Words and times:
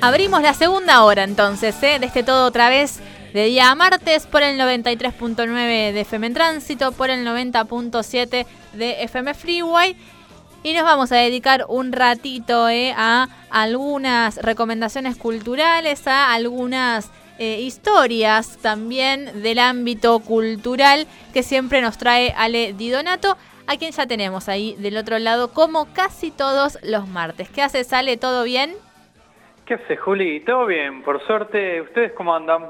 Abrimos 0.02 0.40
la 0.40 0.54
segunda 0.54 1.04
hora 1.04 1.24
entonces, 1.24 1.76
¿eh? 1.82 1.98
de 1.98 2.06
este 2.06 2.22
todo 2.22 2.46
otra 2.46 2.70
vez 2.70 3.00
de 3.34 3.44
día 3.44 3.70
a 3.70 3.74
martes 3.74 4.26
por 4.26 4.42
el 4.42 4.58
93.9 4.58 5.92
de 5.92 6.00
FM 6.00 6.28
en 6.28 6.34
Tránsito, 6.34 6.92
por 6.92 7.10
el 7.10 7.26
90.7 7.26 8.46
de 8.72 9.02
FM 9.02 9.34
Freeway. 9.34 9.96
Y 10.62 10.72
nos 10.72 10.84
vamos 10.84 11.12
a 11.12 11.16
dedicar 11.16 11.66
un 11.68 11.92
ratito 11.92 12.68
¿eh? 12.68 12.94
a 12.96 13.28
algunas 13.50 14.36
recomendaciones 14.36 15.16
culturales, 15.16 16.06
a 16.06 16.32
algunas 16.32 17.10
eh, 17.38 17.60
historias 17.60 18.58
también 18.58 19.42
del 19.42 19.58
ámbito 19.58 20.18
cultural 20.20 21.06
que 21.32 21.42
siempre 21.42 21.82
nos 21.82 21.98
trae 21.98 22.34
Ale 22.36 22.72
Di 22.72 22.88
Donato, 22.90 23.36
a 23.66 23.76
quien 23.76 23.92
ya 23.92 24.06
tenemos 24.06 24.48
ahí 24.48 24.76
del 24.78 24.96
otro 24.96 25.18
lado 25.18 25.52
como 25.52 25.86
casi 25.92 26.30
todos 26.30 26.78
los 26.82 27.06
martes. 27.06 27.50
¿Qué 27.50 27.62
hace, 27.62 27.86
Ale? 27.90 28.16
¿Todo 28.16 28.44
bien? 28.44 28.74
¿Qué 29.70 29.74
hace, 29.74 29.96
Juli? 29.96 30.40
¿Todo 30.40 30.66
bien? 30.66 31.04
Por 31.04 31.24
suerte, 31.28 31.80
¿ustedes 31.80 32.10
cómo 32.16 32.34
andan? 32.34 32.66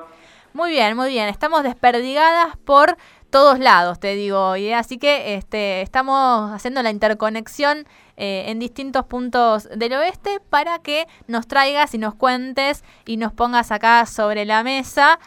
Muy 0.53 0.73
bien, 0.73 0.95
muy 0.95 1.09
bien. 1.09 1.31
Estamos 1.31 1.63
desperdigadas 1.63 2.59
por 2.59 2.99
todos 3.31 3.59
lados, 3.59 3.99
te 3.99 4.15
digo 4.15 4.51
hoy. 4.51 4.67
¿eh? 4.67 4.75
Así 4.75 4.99
que 4.99 5.33
este, 5.37 5.81
estamos 5.81 6.53
haciendo 6.53 6.83
la 6.83 6.91
interconexión 6.91 7.87
eh, 8.19 8.45
en 8.49 8.59
distintos 8.59 9.07
puntos 9.07 9.67
del 9.75 9.95
oeste 9.95 10.41
para 10.51 10.81
que 10.81 11.07
nos 11.27 11.49
traigas 11.49 11.95
y 11.95 11.97
nos 11.97 12.15
cuentes 12.17 12.85
y 13.07 13.17
nos 13.17 13.33
pongas 13.33 13.73
acá 13.73 14.05
sobre 14.05 14.45
la 14.45 14.63
mesa 14.63 15.19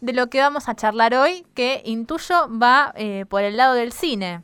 de 0.00 0.14
lo 0.14 0.26
que 0.26 0.40
vamos 0.40 0.68
a 0.68 0.74
charlar 0.74 1.14
hoy, 1.14 1.46
que 1.54 1.82
intuyo 1.84 2.48
va 2.50 2.92
eh, 2.96 3.26
por 3.28 3.44
el 3.44 3.56
lado 3.56 3.74
del 3.74 3.92
cine. 3.92 4.40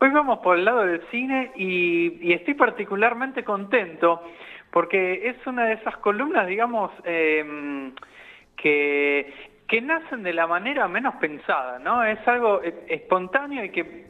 Hoy 0.00 0.10
vamos 0.10 0.40
por 0.40 0.58
el 0.58 0.64
lado 0.64 0.84
del 0.84 1.02
cine 1.10 1.52
y, 1.56 2.18
y 2.20 2.32
estoy 2.32 2.54
particularmente 2.54 3.44
contento 3.44 4.22
porque 4.74 5.28
es 5.28 5.46
una 5.46 5.66
de 5.66 5.74
esas 5.74 5.96
columnas, 5.98 6.48
digamos, 6.48 6.90
eh, 7.04 7.92
que, 8.56 9.32
que 9.68 9.80
nacen 9.80 10.24
de 10.24 10.32
la 10.32 10.48
manera 10.48 10.88
menos 10.88 11.14
pensada, 11.14 11.78
¿no? 11.78 12.02
Es 12.02 12.18
algo 12.26 12.60
e, 12.60 12.74
espontáneo 12.88 13.64
y 13.64 13.70
que 13.70 14.06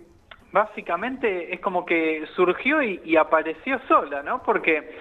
básicamente 0.52 1.52
es 1.52 1.60
como 1.60 1.84
que 1.84 2.24
surgió 2.34 2.82
y, 2.82 3.14
apareció 3.14 3.78
sola, 3.88 4.22
¿no? 4.22 4.42
Porque 4.42 4.96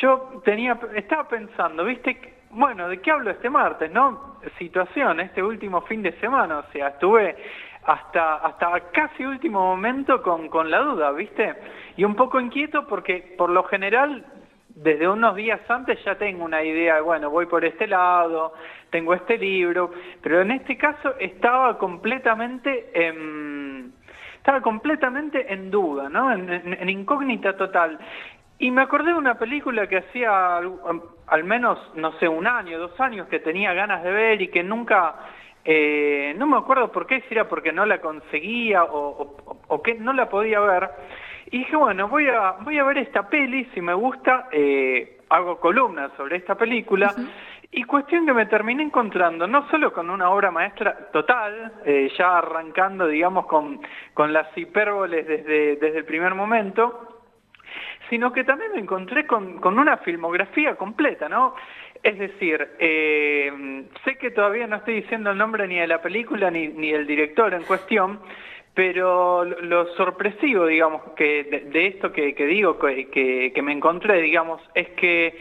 yo 0.00 0.42
tenía, 0.44 0.80
estaba 0.96 1.28
pensando, 1.28 1.84
¿viste? 1.84 2.18
Bueno, 2.50 2.88
¿de 2.88 3.00
qué 3.00 3.12
hablo 3.12 3.30
este 3.30 3.48
martes, 3.48 3.92
no? 3.92 4.40
Situación, 4.58 5.20
este 5.20 5.44
último 5.44 5.82
fin 5.82 6.02
de 6.02 6.18
semana, 6.18 6.58
o 6.58 6.72
sea, 6.72 6.88
estuve 6.88 7.36
hasta, 7.86 8.36
hasta 8.36 8.80
casi 8.92 9.24
último 9.24 9.60
momento 9.60 10.22
con, 10.22 10.48
con 10.48 10.70
la 10.70 10.80
duda, 10.80 11.12
¿viste? 11.12 11.54
Y 11.96 12.04
un 12.04 12.14
poco 12.14 12.40
inquieto 12.40 12.86
porque 12.86 13.34
por 13.36 13.50
lo 13.50 13.64
general 13.64 14.24
desde 14.74 15.08
unos 15.08 15.36
días 15.36 15.60
antes 15.68 16.02
ya 16.04 16.16
tengo 16.16 16.44
una 16.44 16.62
idea, 16.62 17.00
bueno, 17.00 17.30
voy 17.30 17.46
por 17.46 17.64
este 17.64 17.86
lado, 17.86 18.54
tengo 18.90 19.14
este 19.14 19.38
libro, 19.38 19.90
pero 20.20 20.40
en 20.40 20.50
este 20.50 20.76
caso 20.76 21.14
estaba 21.18 21.78
completamente 21.78 22.90
en, 22.92 23.92
estaba 24.36 24.60
completamente 24.60 25.52
en 25.52 25.70
duda, 25.70 26.08
¿no? 26.08 26.32
En, 26.32 26.88
incógnita 26.88 27.56
total. 27.56 27.98
Y 28.58 28.70
me 28.70 28.82
acordé 28.82 29.12
de 29.12 29.18
una 29.18 29.38
película 29.38 29.86
que 29.86 29.98
hacía 29.98 30.58
al, 30.58 31.44
menos, 31.44 31.78
no 31.94 32.12
sé, 32.18 32.28
un 32.28 32.46
año, 32.46 32.78
dos 32.78 33.00
años 33.00 33.26
que 33.28 33.40
tenía 33.40 33.72
ganas 33.74 34.02
de 34.02 34.12
ver 34.12 34.42
y 34.42 34.48
que 34.48 34.62
nunca, 34.62 35.14
eh, 35.64 36.34
no 36.36 36.46
me 36.46 36.56
acuerdo 36.56 36.92
por 36.92 37.06
qué, 37.06 37.22
si 37.22 37.34
era 37.34 37.48
porque 37.48 37.72
no 37.72 37.86
la 37.86 38.00
conseguía 38.00 38.84
o, 38.84 39.36
o 39.66 39.82
que 39.82 39.94
no 39.94 40.12
la 40.12 40.28
podía 40.28 40.60
ver 40.60 40.90
y 41.54 41.58
dije, 41.58 41.76
bueno, 41.76 42.08
voy 42.08 42.26
a, 42.28 42.56
voy 42.62 42.78
a 42.78 42.84
ver 42.84 42.98
esta 42.98 43.28
peli, 43.28 43.64
si 43.74 43.80
me 43.80 43.94
gusta, 43.94 44.48
eh, 44.50 45.18
hago 45.28 45.60
columnas 45.60 46.10
sobre 46.16 46.36
esta 46.36 46.54
película. 46.54 47.14
Y 47.70 47.84
cuestión 47.84 48.24
que 48.24 48.32
me 48.32 48.46
terminé 48.46 48.82
encontrando, 48.82 49.46
no 49.46 49.68
solo 49.68 49.92
con 49.92 50.08
una 50.08 50.30
obra 50.30 50.50
maestra 50.50 51.10
total, 51.12 51.72
eh, 51.84 52.10
ya 52.16 52.38
arrancando, 52.38 53.06
digamos, 53.06 53.46
con, 53.46 53.80
con 54.14 54.32
las 54.32 54.46
hipérboles 54.56 55.26
desde, 55.26 55.76
desde 55.76 55.98
el 55.98 56.04
primer 56.04 56.34
momento, 56.34 57.22
sino 58.08 58.32
que 58.32 58.44
también 58.44 58.72
me 58.72 58.80
encontré 58.80 59.26
con, 59.26 59.58
con 59.60 59.78
una 59.78 59.98
filmografía 59.98 60.76
completa, 60.76 61.28
¿no? 61.28 61.54
Es 62.04 62.18
decir, 62.18 62.68
eh, 62.78 63.50
sé 64.04 64.18
que 64.18 64.30
todavía 64.30 64.66
no 64.66 64.76
estoy 64.76 65.00
diciendo 65.00 65.30
el 65.30 65.38
nombre 65.38 65.66
ni 65.66 65.76
de 65.76 65.86
la 65.86 66.02
película 66.02 66.50
ni, 66.50 66.68
ni 66.68 66.92
del 66.92 67.06
director 67.06 67.54
en 67.54 67.62
cuestión, 67.62 68.20
pero 68.74 69.42
lo 69.44 69.86
sorpresivo, 69.94 70.66
digamos, 70.66 71.00
que 71.16 71.44
de, 71.72 71.86
esto 71.86 72.12
que, 72.12 72.34
digo, 72.34 72.78
que, 72.78 73.50
que, 73.54 73.62
me 73.62 73.72
encontré, 73.72 74.20
digamos, 74.20 74.60
es 74.74 74.88
que 74.90 75.34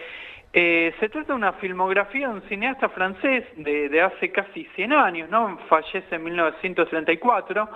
eh, 0.53 0.94
se 1.02 1.09
trata 1.09 1.34
de 1.34 1.38
una 1.38 1.52
filmografía 1.53 2.29
de 2.29 2.35
un 2.35 2.44
cineasta 2.44 2.88
francés 2.88 3.44
de, 3.57 4.02
hace 4.02 4.31
casi 4.31 4.63
100 4.75 4.94
años, 4.94 5.29
¿no? 5.29 5.57
Fallece 5.68 6.16
en 6.16 6.23
1934, 6.23 7.69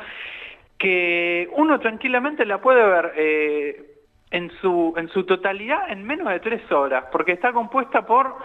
que 0.78 1.50
uno 1.58 1.78
tranquilamente 1.82 2.46
la 2.46 2.62
puede 2.62 2.88
ver 2.88 3.12
eh, 3.18 3.98
en, 4.32 4.50
su, 4.62 4.94
en 4.96 5.10
su 5.10 5.26
totalidad 5.26 5.92
en 5.92 6.06
menos 6.06 6.30
de 6.30 6.40
tres 6.40 6.72
horas, 6.72 7.06
porque 7.12 7.34
está 7.34 7.52
compuesta 7.52 8.06
por 8.06 8.36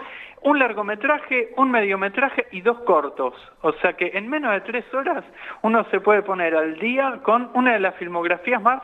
un 0.43 0.59
largometraje, 0.59 1.53
un 1.57 1.71
mediometraje 1.71 2.47
y 2.51 2.61
dos 2.61 2.79
cortos. 2.81 3.33
O 3.61 3.71
sea 3.73 3.93
que 3.93 4.11
en 4.13 4.29
menos 4.29 4.51
de 4.51 4.61
tres 4.61 4.85
horas 4.93 5.23
uno 5.61 5.85
se 5.89 5.99
puede 5.99 6.21
poner 6.21 6.55
al 6.55 6.77
día 6.79 7.19
con 7.23 7.49
una 7.53 7.73
de 7.73 7.79
las 7.79 7.95
filmografías 7.95 8.61
más 8.61 8.81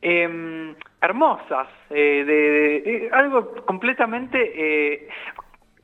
em, 0.00 0.74
hermosas, 1.00 1.68
eh, 1.90 2.24
de, 2.24 3.10
algo 3.12 3.54
completamente 3.66 4.38
eh, 4.54 5.08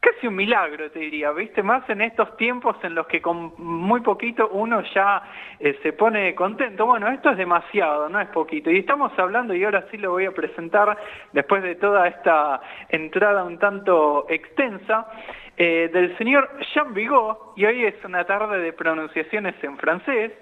casi 0.00 0.26
un 0.26 0.36
milagro, 0.36 0.91
te 0.91 1.00
diría, 1.00 1.32
¿viste? 1.32 1.62
Más 1.62 1.88
en 1.91 2.00
estos 2.00 2.36
tiempos 2.36 2.76
en 2.82 2.94
los 2.94 3.06
que 3.06 3.20
con 3.20 3.53
muy 3.59 4.00
poquito 4.00 4.48
uno 4.48 4.82
ya 4.94 5.22
eh, 5.59 5.78
se 5.82 5.92
pone 5.92 6.34
contento. 6.34 6.86
Bueno, 6.86 7.09
esto 7.09 7.31
es 7.31 7.36
demasiado, 7.36 8.09
no 8.09 8.20
es 8.20 8.28
poquito. 8.28 8.70
Y 8.70 8.78
estamos 8.78 9.12
hablando, 9.19 9.54
y 9.54 9.64
ahora 9.64 9.86
sí 9.91 9.97
lo 9.97 10.12
voy 10.12 10.26
a 10.26 10.32
presentar, 10.32 10.97
después 11.32 11.62
de 11.62 11.75
toda 11.76 12.06
esta 12.06 12.60
entrada 12.88 13.44
un 13.44 13.59
tanto 13.59 14.26
extensa, 14.28 15.09
eh, 15.56 15.91
del 15.92 16.16
señor 16.19 16.48
Jean 16.72 16.94
Vigo, 16.94 17.54
y 17.56 17.65
hoy 17.65 17.84
es 17.84 18.04
una 18.04 18.25
tarde 18.25 18.60
de 18.60 18.72
pronunciaciones 18.72 19.56
en 19.62 19.76
francés, 19.76 20.32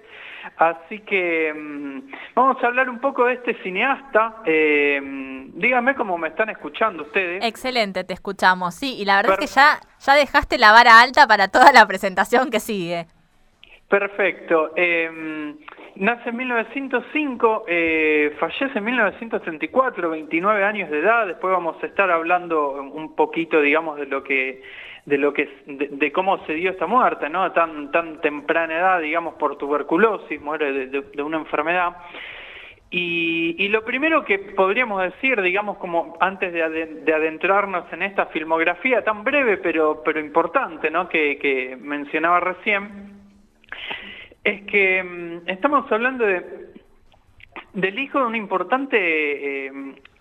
Así 0.57 0.99
que 0.99 1.53
mm, 1.53 2.11
vamos 2.35 2.63
a 2.63 2.67
hablar 2.67 2.89
un 2.89 2.99
poco 2.99 3.25
de 3.25 3.33
este 3.33 3.61
cineasta. 3.63 4.37
Eh, 4.45 4.99
díganme 5.53 5.95
cómo 5.95 6.17
me 6.17 6.29
están 6.29 6.49
escuchando 6.49 7.03
ustedes. 7.03 7.43
Excelente, 7.43 8.03
te 8.03 8.13
escuchamos. 8.13 8.75
Sí, 8.75 8.95
y 8.99 9.05
la 9.05 9.17
verdad 9.17 9.33
es 9.33 9.39
que 9.39 9.55
ya, 9.55 9.79
ya 9.99 10.13
dejaste 10.13 10.57
la 10.57 10.71
vara 10.71 11.01
alta 11.01 11.27
para 11.27 11.47
toda 11.47 11.71
la 11.71 11.85
presentación 11.85 12.49
que 12.49 12.59
sigue. 12.59 13.07
Perfecto. 13.89 14.73
Eh, 14.75 15.55
nace 15.95 16.29
en 16.29 16.35
1905, 16.35 17.65
eh, 17.67 18.35
fallece 18.39 18.77
en 18.77 18.83
1934, 18.83 20.09
29 20.09 20.63
años 20.63 20.89
de 20.89 20.99
edad. 20.99 21.25
Después 21.25 21.51
vamos 21.53 21.81
a 21.81 21.85
estar 21.85 22.11
hablando 22.11 22.71
un 22.81 23.15
poquito, 23.15 23.61
digamos, 23.61 23.97
de 23.97 24.05
lo 24.05 24.23
que 24.23 24.61
de 25.07 25.17
lo 25.17 25.33
que 25.33 25.49
de, 25.65 26.11
cómo 26.11 26.45
se 26.45 26.53
dio 26.53 26.69
esta 26.69 26.85
muerte, 26.85 27.29
¿no? 27.29 27.41
A 27.41 27.53
tan 27.53 27.91
tan 27.91 28.19
temprana 28.19 28.75
edad, 28.75 28.99
digamos, 28.99 29.35
por 29.35 29.57
tuberculosis, 29.57 30.39
muere 30.41 30.87
de, 30.87 31.23
una 31.23 31.37
enfermedad. 31.37 31.95
Y, 32.89 33.67
lo 33.69 33.85
primero 33.85 34.25
que 34.25 34.37
podríamos 34.39 35.01
decir, 35.01 35.41
digamos, 35.41 35.77
como 35.77 36.17
antes 36.19 36.51
de, 36.51 36.61
adentrarnos 37.13 37.91
en 37.93 38.03
esta 38.03 38.25
filmografía 38.27 39.01
tan 39.03 39.23
breve 39.23 39.57
pero 39.57 40.03
pero 40.03 40.19
importante, 40.19 40.91
¿no? 40.91 41.07
Que, 41.07 41.77
mencionaba 41.79 42.41
recién, 42.41 43.13
es 44.43 44.63
que 44.63 45.03
mm, 45.03 45.49
estamos 45.49 45.89
hablando 45.89 46.25
de 46.25 46.67
del 47.73 47.97
hijo 47.99 48.19
de 48.19 48.25
un 48.25 48.35
importante 48.35 48.97
eh, 49.67 49.71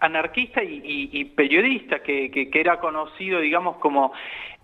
anarquista 0.01 0.63
y, 0.63 1.25
periodista 1.37 2.03
que, 2.03 2.31
que, 2.31 2.61
era 2.61 2.79
conocido, 2.79 3.41
digamos, 3.41 3.79
como 3.79 4.13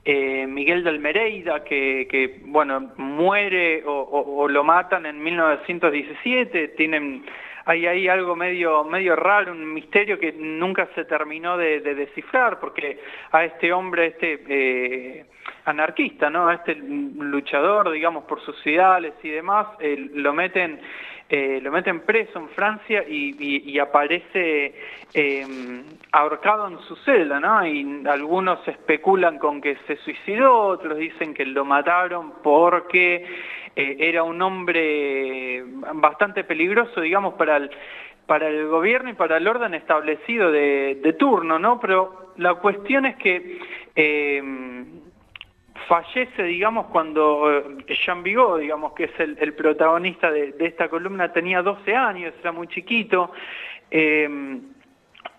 eh, 0.04 0.46
Miguel 0.48 0.82
del 0.82 0.98
Mereida, 0.98 1.62
que, 1.64 2.40
bueno, 2.44 2.92
muere 2.96 3.82
o, 3.86 4.48
lo 4.48 4.64
matan 4.64 5.06
en 5.06 5.22
1917, 5.22 6.68
tienen, 6.68 7.24
hay 7.64 8.08
algo 8.08 8.34
medio, 8.34 8.84
medio 8.84 9.16
raro, 9.16 9.52
un 9.52 9.72
misterio 9.72 10.18
que 10.18 10.32
nunca 10.32 10.88
se 10.94 11.04
terminó 11.04 11.56
de, 11.56 11.80
descifrar, 11.80 12.58
porque 12.58 12.98
a 13.30 13.44
este 13.44 13.72
hombre, 13.72 14.06
este 14.08 14.42
eh, 14.48 15.26
anarquista, 15.64 16.30
¿no? 16.30 16.48
A 16.48 16.54
este 16.54 16.74
luchador, 16.74 17.90
digamos, 17.90 18.24
por 18.24 18.40
sus 18.40 18.66
ideales 18.66 19.14
y 19.22 19.30
demás, 19.30 19.66
eh, 19.80 20.10
lo 20.14 20.32
meten 20.32 20.80
eh, 21.34 21.60
lo 21.62 21.72
meten 21.72 22.00
preso 22.00 22.38
en 22.38 22.50
Francia 22.50 23.02
y, 23.08 23.78
aparece 23.78 24.74
eh, 25.14 25.46
ahorcado 26.12 26.68
en 26.68 26.78
su 26.80 26.94
celda, 26.96 27.40
¿no? 27.40 27.66
Y 27.66 28.02
algunos 28.06 28.68
especulan 28.68 29.38
con 29.38 29.62
que 29.62 29.78
se 29.86 29.96
suicidó, 29.96 30.54
otros 30.54 30.98
dicen 30.98 31.32
que 31.32 31.46
lo 31.46 31.64
mataron 31.64 32.34
porque 32.42 33.24
eh, 33.76 33.96
era 33.98 34.22
un 34.22 34.40
hombre 34.42 35.64
bastante 35.94 36.44
peligroso, 36.44 37.00
digamos, 37.00 37.34
para 37.34 37.56
el, 37.56 37.70
para 38.26 38.48
el 38.48 38.66
gobierno 38.68 39.10
y 39.10 39.14
para 39.14 39.36
el 39.36 39.48
orden 39.48 39.74
establecido 39.74 40.50
de, 40.50 41.16
turno, 41.18 41.58
¿no? 41.58 41.80
Pero 41.80 42.32
la 42.36 42.54
cuestión 42.54 43.06
es 43.06 43.16
que 43.16 43.58
fallece, 45.88 46.42
digamos, 46.44 46.86
cuando 46.86 47.78
Jean 47.86 48.22
Vigo, 48.22 48.56
digamos, 48.56 48.92
que 48.92 49.04
es 49.04 49.20
el, 49.20 49.52
protagonista 49.54 50.30
de, 50.30 50.54
esta 50.60 50.88
columna, 50.88 51.32
tenía 51.32 51.62
12 51.62 51.94
años, 51.94 52.32
era 52.40 52.52
muy 52.52 52.68
chiquito. 52.68 53.32
Eh, 53.90 54.58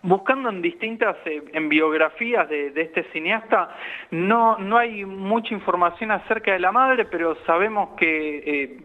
buscando 0.03 0.50
en 0.50 0.61
distintas 0.61 1.15
eh, 1.25 1.41
biografías 1.61 2.47
de, 2.50 2.73
este 2.75 3.03
cineasta, 3.11 3.69
no, 4.11 4.57
no 4.57 4.77
hay 4.77 5.05
mucha 5.05 5.53
información 5.53 6.11
acerca 6.11 6.51
de 6.51 6.59
la 6.59 6.71
madre, 6.71 7.05
pero 7.05 7.35
sabemos 7.45 7.97
que 7.97 8.38
eh, 8.45 8.77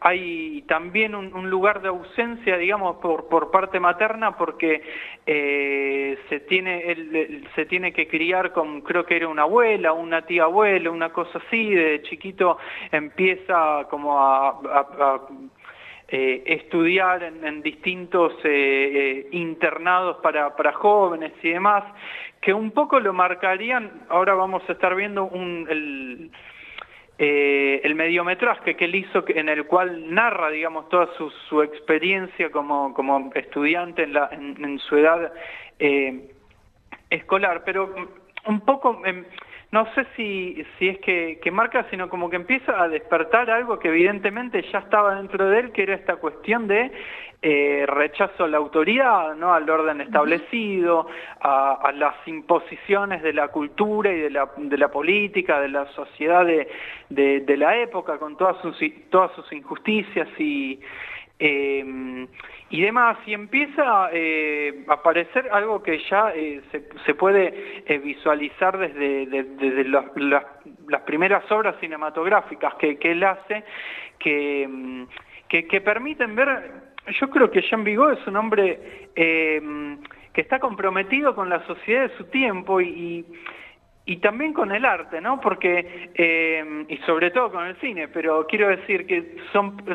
hay 0.00 0.62
también 0.62 1.14
un, 1.14 1.50
lugar 1.50 1.80
de 1.80 1.88
ausencia, 1.88 2.56
digamos, 2.56 2.96
por, 2.96 3.28
por 3.28 3.50
parte 3.50 3.80
materna, 3.80 4.36
porque 4.36 4.82
eh, 5.26 6.18
se 6.28 6.40
tiene 6.40 7.44
se 7.54 7.66
tiene 7.66 7.92
que 7.92 8.06
criar 8.06 8.52
con, 8.52 8.82
creo 8.82 9.04
que 9.04 9.16
era 9.16 9.28
una 9.28 9.42
abuela, 9.42 9.92
una 9.92 10.22
tía 10.22 10.44
abuela, 10.44 10.90
una 10.90 11.10
cosa 11.10 11.40
así, 11.46 11.70
de 11.74 12.02
chiquito 12.02 12.58
empieza 12.92 13.86
como 13.90 14.18
a 14.18 14.60
eh, 16.10 16.42
estudiar 16.46 17.22
en, 17.22 17.60
distintos 17.60 18.32
eh, 18.42 18.48
eh, 18.48 19.28
internados 19.32 20.16
para, 20.22 20.56
para, 20.56 20.72
jóvenes 20.72 21.32
y 21.42 21.50
demás, 21.50 21.84
que 22.40 22.54
un 22.54 22.70
poco 22.70 22.98
lo 22.98 23.12
marcarían, 23.12 24.06
ahora 24.08 24.32
vamos 24.32 24.62
a 24.70 24.72
estar 24.72 24.94
viendo 24.94 25.30
el, 25.68 26.30
el 27.18 27.94
mediometraje 27.94 28.74
que 28.74 28.86
él 28.86 28.94
hizo 28.94 29.22
en 29.28 29.50
el 29.50 29.66
cual 29.66 30.14
narra, 30.14 30.48
digamos, 30.48 30.88
toda 30.88 31.10
su, 31.14 31.62
experiencia 31.62 32.50
como, 32.50 32.94
como 32.94 33.30
estudiante 33.34 34.04
en, 34.04 34.14
la, 34.14 34.30
en, 34.32 34.78
su 34.78 34.96
edad 34.96 35.30
escolar, 37.10 37.64
pero 37.66 37.94
un 38.46 38.60
poco... 38.60 39.02
No 39.70 39.86
sé 39.94 40.06
si, 40.16 40.64
si 40.78 40.88
es 40.88 40.98
que, 41.00 41.50
marca, 41.52 41.86
sino 41.90 42.08
como 42.08 42.30
que 42.30 42.36
empieza 42.36 42.82
a 42.82 42.88
despertar 42.88 43.50
algo 43.50 43.78
que 43.78 43.88
evidentemente 43.88 44.62
ya 44.72 44.78
estaba 44.78 45.16
dentro 45.16 45.46
de 45.46 45.60
él, 45.60 45.72
que 45.72 45.82
era 45.82 45.94
esta 45.94 46.16
cuestión 46.16 46.66
de 46.66 46.90
eh, 47.42 47.84
rechazo 47.86 48.44
a 48.44 48.48
la 48.48 48.56
autoridad, 48.56 49.34
¿no? 49.34 49.52
al 49.52 49.68
orden 49.68 50.00
establecido, 50.00 51.06
a, 51.42 51.92
las 51.94 52.14
imposiciones 52.26 53.22
de 53.22 53.34
la 53.34 53.48
cultura 53.48 54.10
y 54.10 54.20
de 54.20 54.30
la, 54.30 54.48
de 54.56 54.88
política, 54.88 55.60
de 55.60 55.68
la 55.68 55.84
sociedad 55.92 56.46
de, 56.46 56.66
de, 57.10 57.56
la 57.58 57.76
época, 57.76 58.18
con 58.18 58.38
todas 58.38 58.56
sus, 58.62 58.74
todas 59.10 59.32
sus 59.32 59.52
injusticias 59.52 60.28
y... 60.38 60.80
Eh, 61.38 62.26
y 62.70 62.82
demás, 62.82 63.16
y 63.24 63.32
empieza 63.32 64.10
eh, 64.12 64.84
a 64.88 64.94
aparecer 64.94 65.48
algo 65.50 65.82
que 65.82 65.98
ya 66.10 66.32
eh, 66.34 66.60
se, 67.06 67.14
puede 67.14 67.82
eh, 67.86 67.98
visualizar 67.98 68.76
desde, 68.76 69.24
desde 69.26 69.84
las 69.84 71.00
primeras 71.06 71.50
obras 71.50 71.76
cinematográficas 71.80 72.74
que, 72.74 72.98
él 73.00 73.24
hace, 73.24 73.64
que, 74.18 75.06
que, 75.48 75.80
permiten 75.80 76.34
ver, 76.36 76.72
yo 77.18 77.30
creo 77.30 77.50
que 77.50 77.62
Jean 77.62 77.84
Vigo 77.84 78.10
es 78.10 78.26
un 78.26 78.36
hombre 78.36 79.08
que 79.14 80.40
está 80.42 80.58
comprometido 80.58 81.34
con 81.34 81.48
la 81.48 81.66
sociedad 81.66 82.10
de 82.10 82.16
su 82.18 82.24
tiempo 82.24 82.82
y 82.82 83.24
también 84.16 84.54
con 84.54 84.72
el 84.72 84.86
arte, 84.86 85.20
¿no? 85.20 85.38
Porque, 85.38 86.10
eh, 86.14 86.84
y 86.88 86.96
sobre 86.98 87.30
todo 87.30 87.52
con 87.52 87.66
el 87.66 87.76
cine, 87.76 88.08
pero 88.08 88.46
quiero 88.46 88.68
decir 88.68 89.06
que 89.06 89.36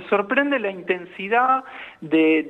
sorprende 0.08 0.60
la 0.60 0.70
intensidad 0.70 1.64
de, 2.00 2.44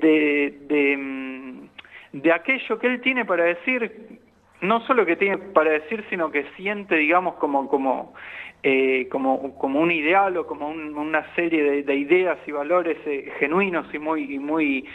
de, 0.68 0.98
mm, 0.98 2.20
de, 2.22 2.32
aquello 2.34 2.78
que 2.78 2.88
él 2.88 3.00
tiene 3.00 3.24
para 3.24 3.46
decir, 3.46 4.20
no 4.60 4.82
solo 4.82 5.06
que 5.06 5.16
tiene 5.16 5.38
para 5.38 5.72
decir, 5.72 6.04
sino 6.10 6.30
que 6.32 6.46
siente, 6.58 6.96
digamos, 6.96 7.36
como, 7.36 7.70
como, 7.70 8.14
eh, 8.62 9.08
como, 9.10 9.58
como 9.58 9.80
un 9.80 9.92
ideal 9.92 10.36
o 10.36 10.46
como 10.46 10.68
una 10.68 11.34
serie 11.34 11.84
de, 11.84 11.96
ideas 11.96 12.40
y 12.46 12.52
valores 12.52 12.98
eh, 13.06 13.32
genuinos 13.40 13.86
y 13.94 14.00
muy, 14.00 14.38
muy 14.38 14.86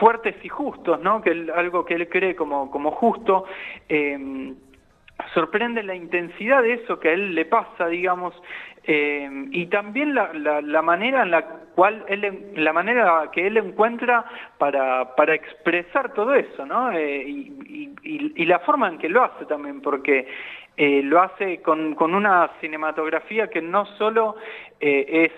fuertes 0.00 0.34
y 0.42 0.48
justos, 0.48 1.00
¿no? 1.00 1.20
Que 1.20 1.46
algo 1.54 1.84
que 1.84 1.94
él 1.94 2.08
cree 2.08 2.34
como, 2.34 2.68
como 2.70 2.90
justo 2.90 3.44
sorprende 5.32 5.82
la 5.82 5.94
intensidad 5.94 6.62
de 6.62 6.74
eso 6.74 6.98
que 6.98 7.08
a 7.08 7.12
él 7.12 7.34
le 7.34 7.44
pasa, 7.44 7.86
digamos, 7.86 8.34
eh, 8.86 9.28
y 9.50 9.66
también 9.66 10.14
la, 10.14 10.82
manera 10.82 11.22
en 11.22 11.30
la 11.30 11.42
cual 11.74 12.04
él, 12.08 12.52
la 12.56 12.72
manera 12.72 13.30
que 13.32 13.46
él 13.46 13.56
encuentra 13.56 14.24
para, 14.58 15.14
para 15.14 15.34
expresar 15.34 16.12
todo 16.12 16.34
eso, 16.34 16.66
¿no? 16.66 16.92
Eh, 16.92 17.24
y, 17.26 17.92
y, 18.02 18.44
la 18.44 18.58
forma 18.58 18.88
en 18.88 18.98
que 18.98 19.08
lo 19.08 19.24
hace 19.24 19.46
también, 19.46 19.80
porque 19.80 20.28
eh, 20.76 21.00
lo 21.02 21.22
hace 21.22 21.62
con, 21.62 21.94
con, 21.94 22.14
una 22.14 22.50
cinematografía 22.60 23.48
que 23.48 23.62
no 23.62 23.86
solo 23.96 24.36
es 24.80 25.32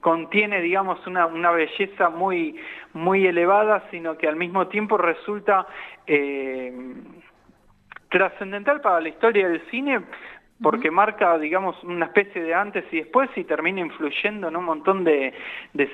contiene, 0.00 0.60
digamos, 0.60 1.06
una, 1.06 1.24
una 1.24 1.50
belleza 1.50 2.10
muy 2.10 2.56
muy 2.92 3.26
elevada, 3.26 3.84
sino 3.90 4.18
que 4.18 4.28
al 4.28 4.36
mismo 4.36 4.66
tiempo 4.66 4.98
resulta 4.98 5.66
trascendental 8.10 8.80
para 8.80 9.00
la 9.00 9.08
historia 9.08 9.48
del 9.48 9.60
cine 9.70 10.02
porque 10.62 10.90
marca, 10.90 11.36
digamos, 11.38 11.76
una 11.84 12.06
especie 12.06 12.42
de 12.42 12.54
antes 12.54 12.84
y 12.90 12.98
después 12.98 13.28
y 13.36 13.44
termina 13.44 13.80
influyendo 13.80 14.48
en 14.48 14.56
un 14.56 14.64
montón 14.64 15.04
de, 15.04 15.34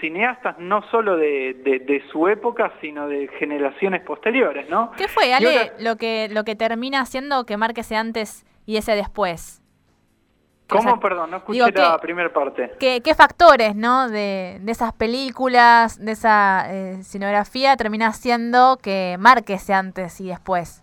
cineastas, 0.01 0.59
no 0.59 0.83
solo 0.91 1.17
de, 1.17 2.03
su 2.13 2.29
época, 2.29 2.73
sino 2.81 3.09
de 3.09 3.29
generaciones 3.39 4.03
posteriores, 4.03 4.69
¿no? 4.69 4.93
¿Qué 4.97 5.09
fue, 5.09 5.35
Ale, 5.35 5.73
lo, 5.81 5.97
que, 5.97 6.29
lo 6.31 6.45
que 6.45 6.55
termina 6.55 7.01
haciendo 7.01 7.45
que 7.45 7.57
marque 7.57 7.81
ese 7.81 7.97
antes 7.97 8.47
y 8.65 8.77
ese 8.77 8.95
después? 8.95 9.61
¿Cómo? 10.69 11.01
Perdón, 11.01 11.33
no 11.33 11.39
escuché 11.39 11.71
la 11.73 11.99
primera 11.99 12.33
parte. 12.33 12.73
¿qué, 12.79 13.15
factores, 13.15 13.75
no, 13.75 14.09
de, 14.09 14.61
esas 14.67 14.93
películas, 14.95 16.03
de 16.03 16.13
esa 16.13 16.67
eh, 16.71 17.03
cinografía 17.03 17.77
termina 17.77 18.07
haciendo 18.07 18.79
que 18.81 19.17
marque 19.19 19.55
ese 19.55 19.75
antes 19.75 20.21
y 20.21 20.29
después? 20.29 20.82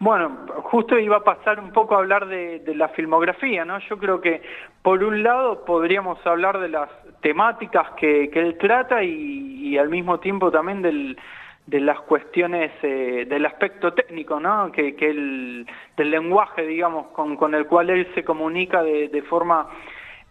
Bueno, 0.00 0.46
justo 0.62 0.96
iba 0.96 1.16
a 1.16 1.24
pasar 1.24 1.58
un 1.58 1.72
poco 1.72 1.96
a 1.96 1.98
hablar 1.98 2.28
de, 2.28 2.62
la 2.76 2.88
filmografía, 2.90 3.64
¿no? 3.64 3.80
Yo 3.80 3.98
creo 3.98 4.20
que 4.20 4.42
por 4.80 5.02
un 5.02 5.24
lado 5.24 5.64
podríamos 5.64 6.24
hablar 6.24 6.60
de 6.60 6.68
las 6.68 6.88
temáticas 7.20 7.90
que, 7.96 8.30
él 8.32 8.56
trata 8.58 9.02
y, 9.02 9.76
al 9.76 9.88
mismo 9.88 10.20
tiempo 10.20 10.52
también 10.52 10.82
de 10.82 11.80
las 11.80 12.00
cuestiones 12.02 12.70
eh, 12.82 13.26
del 13.28 13.44
aspecto 13.44 13.92
técnico, 13.92 14.38
¿no? 14.38 14.70
Que, 14.70 14.94
el, 15.00 15.66
del 15.96 16.10
lenguaje, 16.10 16.64
digamos, 16.64 17.08
con, 17.08 17.54
el 17.54 17.66
cual 17.66 17.90
él 17.90 18.06
se 18.14 18.22
comunica 18.22 18.84
de, 18.84 19.22
forma 19.28 19.68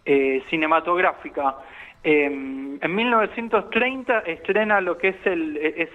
eh, 0.06 0.42
cinematográfica. 0.48 1.56
Em, 2.02 2.78
en 2.80 2.94
1930 2.94 4.20
estrena 4.20 4.80
lo 4.80 4.96
que 4.96 5.08
es, 5.08 5.90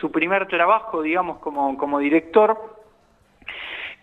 su, 0.00 0.10
primer 0.10 0.48
trabajo, 0.48 1.00
digamos, 1.00 1.38
como 1.38 1.98
director, 2.00 2.83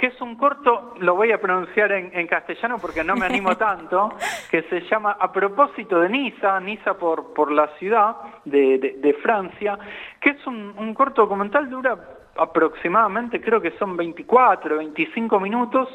que 0.02 0.08
es 0.08 0.20
un 0.20 0.36
corto, 0.36 0.96
lo 1.00 1.14
voy 1.14 1.32
a 1.32 1.40
pronunciar 1.40 1.92
en, 1.92 2.26
castellano 2.26 2.80
porque 2.82 3.04
no 3.04 3.16
me 3.16 3.28
animo 3.28 3.56
tanto, 3.58 4.12
que 4.50 4.64
se 4.64 4.82
llama 4.90 5.16
A 5.20 5.32
propósito 5.32 6.00
de 6.00 6.10
Niza, 6.10 6.60
Niza 6.60 6.96
por, 6.96 7.36
por 7.36 7.52
la 7.52 7.68
ciudad 7.78 8.16
de, 8.44 9.16
Francia, 9.22 9.78
que 10.20 10.32
es 10.32 10.48
un, 10.48 10.92
corto 10.96 11.22
documental, 11.22 11.70
dura 11.70 11.96
aproximadamente, 12.36 13.40
creo 13.40 13.62
que 13.62 13.78
son 13.78 13.96
24, 13.96 14.78
25 14.78 15.40
minutos, 15.40 15.88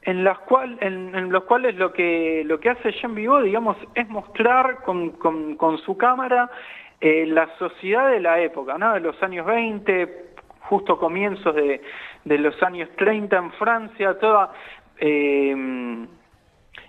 en, 0.00 0.24
las 0.24 0.38
cual, 0.38 0.78
en, 0.80 1.30
los 1.30 1.44
cuales 1.44 1.74
lo 1.74 1.92
que, 1.92 2.42
lo 2.46 2.58
que 2.60 2.70
hace 2.70 2.92
Jean 2.92 3.14
Vigo, 3.14 3.42
digamos, 3.42 3.76
es 3.94 4.08
mostrar 4.08 4.82
con, 4.84 5.10
con, 5.10 5.78
su 5.84 5.98
cámara 5.98 6.50
eh, 6.98 7.26
la 7.26 7.46
sociedad 7.58 8.08
de 8.08 8.20
la 8.20 8.40
época, 8.40 8.78
¿no? 8.78 8.94
de 8.94 9.00
los 9.00 9.22
años 9.22 9.44
20, 9.44 10.29
justo 10.70 10.98
comienzos 10.98 11.52
de, 11.56 11.82
de 12.24 12.38
los 12.38 12.62
años 12.62 12.88
30 12.96 13.36
en 13.36 13.52
Francia, 13.52 14.18
toda... 14.18 14.52
Eh, 14.98 16.06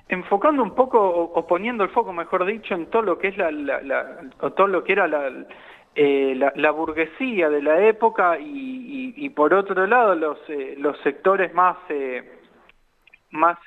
enfocando 0.08 0.62
un 0.62 0.76
poco 0.76 1.00
o, 1.00 1.48
poniendo 1.48 1.84
el 1.86 1.90
foco, 1.90 2.14
mejor 2.14 2.46
dicho, 2.46 2.76
en 2.76 2.88
todo 2.88 3.02
lo 3.02 3.18
que 3.18 3.30
es 3.30 3.38
la, 3.38 3.50
todo 4.56 4.68
lo 4.68 4.84
que 4.84 4.92
era 4.92 5.08
la, 5.08 5.32
eh, 5.96 6.72
burguesía 6.76 7.50
de 7.50 7.62
la 7.62 7.88
época 7.88 8.38
y, 8.40 9.30
por 9.30 9.54
otro 9.54 9.88
lado 9.88 10.14
los 10.16 10.38
eh, 10.50 10.76
los 10.78 11.00
sectores 11.00 11.54
más 11.54 11.78
más 13.32 13.58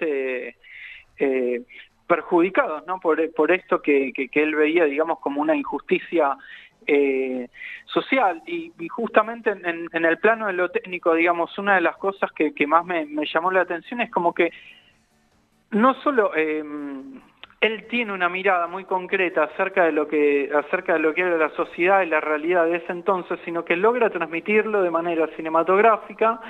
perjudicados, 2.06 2.87
¿no? 2.87 3.00
Por, 3.00 3.16
por 3.33 3.50
esto 3.50 3.80
que, 3.80 4.12
que, 4.12 4.28
que, 4.28 4.42
él 4.42 4.54
veía, 4.54 4.85
digamos, 4.85 5.21
como 5.21 5.40
una 5.40 5.56
injusticia 5.56 6.37
eh, 6.86 7.48
social 7.86 8.42
y, 8.46 8.72
justamente 8.88 9.50
en, 9.50 10.04
el 10.04 10.18
plano 10.18 10.46
de 10.46 10.52
lo 10.52 10.70
técnico, 10.70 11.14
digamos, 11.14 11.56
una 11.58 11.76
de 11.76 11.80
las 11.80 11.96
cosas 11.96 12.30
que, 12.32 12.66
más 12.66 12.84
me, 12.84 13.06
llamó 13.32 13.50
la 13.50 13.62
atención 13.62 14.00
es 14.00 14.10
como 14.10 14.32
que 14.32 14.50
no 15.70 15.94
solo 16.02 16.32
eh, 16.36 16.62
él 17.60 17.86
tiene 17.88 18.12
una 18.12 18.28
mirada 18.28 18.66
muy 18.66 18.84
concreta 18.84 19.44
acerca 19.44 19.84
de 19.84 19.92
lo 19.92 20.06
que 20.06 20.50
acerca 20.54 20.92
de 20.92 20.98
lo 20.98 21.14
que 21.14 21.22
era 21.22 21.38
la 21.38 21.48
sociedad 21.50 22.02
y 22.02 22.06
la 22.06 22.20
realidad 22.20 22.66
de 22.66 22.76
ese 22.76 22.92
entonces, 22.92 23.38
sino 23.44 23.64
que 23.64 23.74
logra 23.74 24.10
transmitirlo 24.10 24.82
de 24.82 24.90
manera 24.90 25.26
cinematográfica 25.36 26.40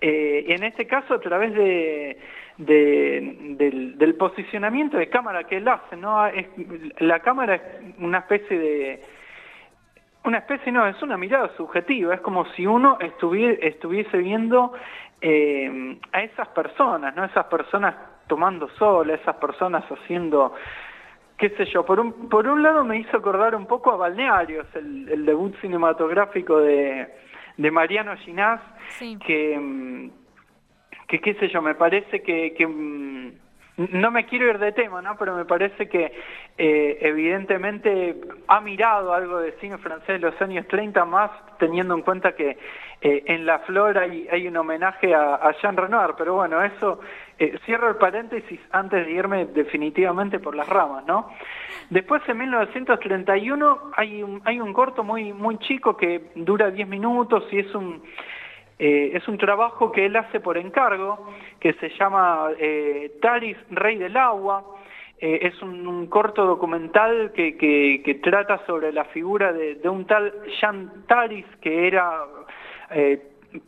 eh, 0.00 0.44
y 0.48 0.52
en 0.52 0.64
este 0.64 0.86
caso 0.86 1.14
a 1.14 1.20
través 1.20 1.54
de, 1.54 2.18
del, 2.58 4.14
posicionamiento 4.18 4.96
de 4.96 5.08
cámara 5.08 5.44
que 5.44 5.58
él 5.58 5.68
hace, 5.68 5.96
¿no? 5.96 6.28
La 6.98 7.20
cámara 7.20 7.54
es 7.54 7.62
una 7.98 8.18
especie 8.18 8.58
de 8.58 9.02
una 10.26 10.38
especie, 10.38 10.72
no, 10.72 10.86
es 10.86 11.00
una 11.02 11.16
mirada 11.16 11.50
subjetiva, 11.56 12.14
es 12.14 12.20
como 12.20 12.44
si 12.52 12.66
uno 12.66 12.98
estuviese, 13.00 13.66
estuviese 13.66 14.18
viendo 14.18 14.72
eh, 15.20 15.98
a 16.12 16.22
esas 16.22 16.48
personas, 16.48 17.14
¿no? 17.14 17.24
Esas 17.24 17.46
personas 17.46 17.94
tomando 18.26 18.68
sol, 18.70 19.10
esas 19.10 19.36
personas 19.36 19.84
haciendo, 19.90 20.54
qué 21.38 21.50
sé 21.50 21.64
yo, 21.66 21.86
por 21.86 22.00
un, 22.00 22.28
por 22.28 22.46
un 22.46 22.62
lado 22.62 22.84
me 22.84 22.98
hizo 22.98 23.16
acordar 23.16 23.54
un 23.54 23.66
poco 23.66 23.92
a 23.92 23.96
Balnearios, 23.96 24.66
el, 24.74 25.24
debut 25.24 25.54
cinematográfico 25.60 26.58
de, 26.58 27.08
de 27.56 27.70
Mariano 27.70 28.16
Ginás, 28.16 28.60
que, 28.98 30.10
que 31.08 31.20
qué 31.20 31.34
sé 31.34 31.48
yo, 31.48 31.62
me 31.62 31.74
parece 31.74 32.22
que, 32.22 32.52
que 32.54 32.66
no 33.76 34.10
me 34.10 34.24
quiero 34.24 34.48
ir 34.48 34.58
de 34.58 34.72
tema, 34.72 35.02
¿no? 35.02 35.16
Pero 35.18 35.36
me 35.36 35.44
parece 35.44 35.88
que 35.88 36.12
eh, 36.56 36.98
evidentemente 37.00 38.16
ha 38.48 38.60
mirado 38.60 39.12
algo 39.12 39.38
de 39.38 39.52
cine 39.60 39.76
francés 39.78 40.20
de 40.20 40.30
los 40.30 40.40
años 40.40 40.66
30 40.68 41.04
más, 41.04 41.30
teniendo 41.58 41.94
en 41.94 42.02
cuenta 42.02 42.32
que 42.34 42.56
eh, 43.02 43.22
en 43.26 43.44
La 43.44 43.58
Flor 43.60 43.98
hay, 43.98 44.48
un 44.48 44.56
homenaje 44.56 45.14
a, 45.14 45.52
Jean 45.60 45.76
Renoir, 45.76 46.14
pero 46.16 46.34
bueno, 46.34 46.62
eso 46.62 47.00
eh, 47.38 47.58
cierro 47.66 47.90
el 47.90 47.96
paréntesis 47.96 48.58
antes 48.72 49.04
de 49.04 49.12
irme 49.12 49.44
definitivamente 49.46 50.38
por 50.38 50.56
las 50.56 50.68
ramas, 50.68 51.04
¿no? 51.06 51.30
Después 51.90 52.22
en 52.28 52.38
1931 52.38 53.90
hay 53.94 54.22
un, 54.22 54.40
hay 54.44 54.58
un 54.58 54.72
corto 54.72 55.04
muy, 55.04 55.34
muy 55.34 55.58
chico 55.58 55.96
que 55.96 56.30
dura 56.34 56.70
10 56.70 56.88
minutos 56.88 57.44
y 57.52 57.58
es 57.58 57.74
un 57.74 58.02
eh, 58.78 59.12
es 59.14 59.26
un 59.26 59.38
trabajo 59.38 59.90
que 59.90 60.06
él 60.06 60.16
hace 60.16 60.40
por 60.40 60.58
encargo, 60.58 61.32
que 61.60 61.72
se 61.74 61.88
llama 61.98 62.50
eh, 62.58 63.12
Taris, 63.22 63.56
Rey 63.70 63.96
del 63.96 64.16
Agua. 64.16 64.64
Eh, 65.18 65.38
es 65.42 65.62
un, 65.62 66.06
corto 66.08 66.44
documental 66.44 67.32
que, 67.32 68.20
trata 68.22 68.64
sobre 68.66 68.92
la 68.92 69.04
figura 69.06 69.52
de, 69.52 69.88
un 69.88 70.06
tal 70.06 70.32
Jean 70.60 71.06
Taris, 71.06 71.46
que 71.62 71.86
era, 71.86 72.24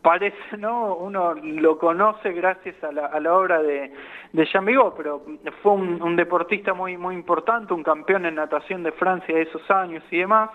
parece, 0.03 0.59
¿no? 0.59 0.95
Uno 0.97 1.35
lo 1.35 1.79
conoce 1.79 2.33
gracias 2.33 2.77
a 2.85 2.93
la, 2.93 3.35
obra 3.35 3.63
de, 3.63 3.91
de 4.35 4.45
Jean 4.45 4.67
Vigo, 4.67 4.93
pero 4.95 5.23
fue 5.63 5.73
un, 5.73 6.03
un 6.03 6.17
deportista 6.17 6.75
muy, 6.75 6.99
muy 6.99 7.15
importante, 7.15 7.73
un 7.73 7.83
campeón 7.83 8.27
en 8.27 8.35
natación 8.35 8.83
de 8.83 8.93
Francia 8.93 9.35
de 9.35 9.43
esos 9.43 9.71
años 9.71 10.05
y 10.11 10.19
demás. 10.19 10.51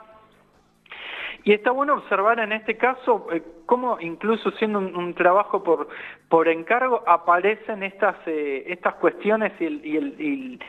Y 1.46 1.52
está 1.52 1.72
bueno 1.72 1.96
observar 1.96 2.40
en 2.40 2.54
este 2.54 2.78
caso 2.78 3.28
eh, 3.32 3.42
cómo 3.66 3.98
incluso 4.00 4.52
siendo 4.52 4.80
un, 4.80 5.14
trabajo 5.14 5.62
por, 5.62 5.90
por 6.30 6.48
encargo 6.48 7.04
aparecen 7.06 7.84
estas, 7.84 8.16
eh, 8.26 8.64
estas 8.68 8.96
cuestiones 8.96 9.52
y, 9.60 10.60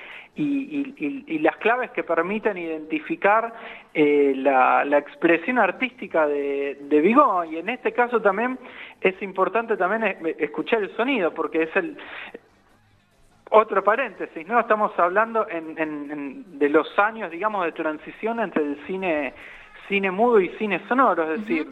las 1.38 1.56
claves 1.58 1.90
que 1.90 2.02
permiten 2.02 2.56
identificar 2.56 3.52
eh, 3.92 4.32
la, 4.36 4.98
expresión 4.98 5.58
artística 5.58 6.26
de, 6.26 6.78
de. 6.80 7.46
Y 7.50 7.56
en 7.58 7.68
este 7.68 7.92
caso 7.92 8.20
también 8.20 8.58
es 9.00 9.20
importante 9.22 9.76
también 9.76 10.16
escuchar 10.38 10.82
el 10.82 10.96
sonido, 10.96 11.32
porque 11.34 11.64
es 11.64 11.76
el, 11.76 11.96
otro 13.50 13.84
paréntesis, 13.84 14.46
¿no? 14.48 14.58
Estamos 14.58 14.98
hablando 14.98 15.46
de 15.46 16.68
los 16.68 16.98
años, 16.98 17.30
digamos, 17.30 17.64
de 17.64 17.72
transición 17.72 18.40
entre 18.40 18.62
el 18.64 18.86
cine 18.86 19.34
cine 19.88 20.10
mudo 20.10 20.40
y 20.40 20.48
cine 20.58 20.80
sonoro, 20.88 21.32
es 21.32 21.40
decir, 21.40 21.66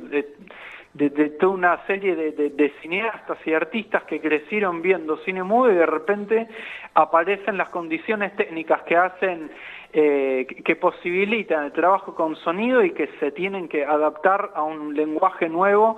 de, 0.94 1.30
toda 1.40 1.52
una 1.52 1.86
serie 1.86 2.14
de, 2.14 2.72
cineastas 2.82 3.38
y 3.46 3.54
artistas 3.54 4.02
que 4.04 4.20
crecieron 4.20 4.82
viendo 4.82 5.16
cine 5.18 5.42
mudo 5.42 5.72
y 5.72 5.74
de 5.74 5.86
repente 5.86 6.48
aparecen 6.94 7.56
las 7.56 7.70
condiciones 7.70 8.36
técnicas 8.36 8.82
que 8.82 8.96
hacen, 8.96 9.50
eh, 9.92 10.46
que 10.64 10.76
posibilitan 10.76 11.64
el 11.64 11.72
trabajo 11.72 12.14
con 12.14 12.36
sonido 12.36 12.84
y 12.84 12.90
que 12.90 13.08
se 13.20 13.32
tienen 13.32 13.68
que 13.68 13.84
adaptar 13.84 14.50
a 14.54 14.62
un 14.62 14.94
lenguaje 14.94 15.48
nuevo 15.48 15.96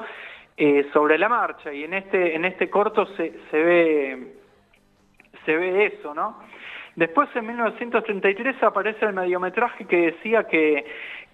eh, 0.56 0.86
sobre 0.92 1.18
la 1.18 1.28
marcha. 1.28 1.72
Y 1.72 1.84
en 1.84 1.94
este, 1.94 2.36
en 2.36 2.44
este 2.44 2.70
corto 2.70 3.06
se, 3.16 3.32
se 3.50 3.62
ve 3.62 4.44
se 5.44 5.56
ve 5.56 5.86
eso, 5.86 6.14
¿no? 6.14 6.38
Después 6.96 7.28
en 7.34 7.46
1933 7.46 8.62
aparece 8.62 9.04
el 9.06 9.14
mediometraje 9.14 9.84
que 9.84 10.12
decía 10.12 10.44
que, 10.44 10.84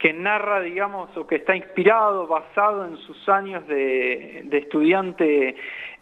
que 0.00 0.14
narra, 0.14 0.60
digamos, 0.60 1.14
o 1.16 1.26
que 1.26 1.36
está 1.36 1.54
inspirado, 1.54 2.26
basado 2.26 2.86
en 2.86 2.96
sus 2.96 3.28
años 3.28 3.66
de, 3.68 4.48
estudiante 4.50 5.54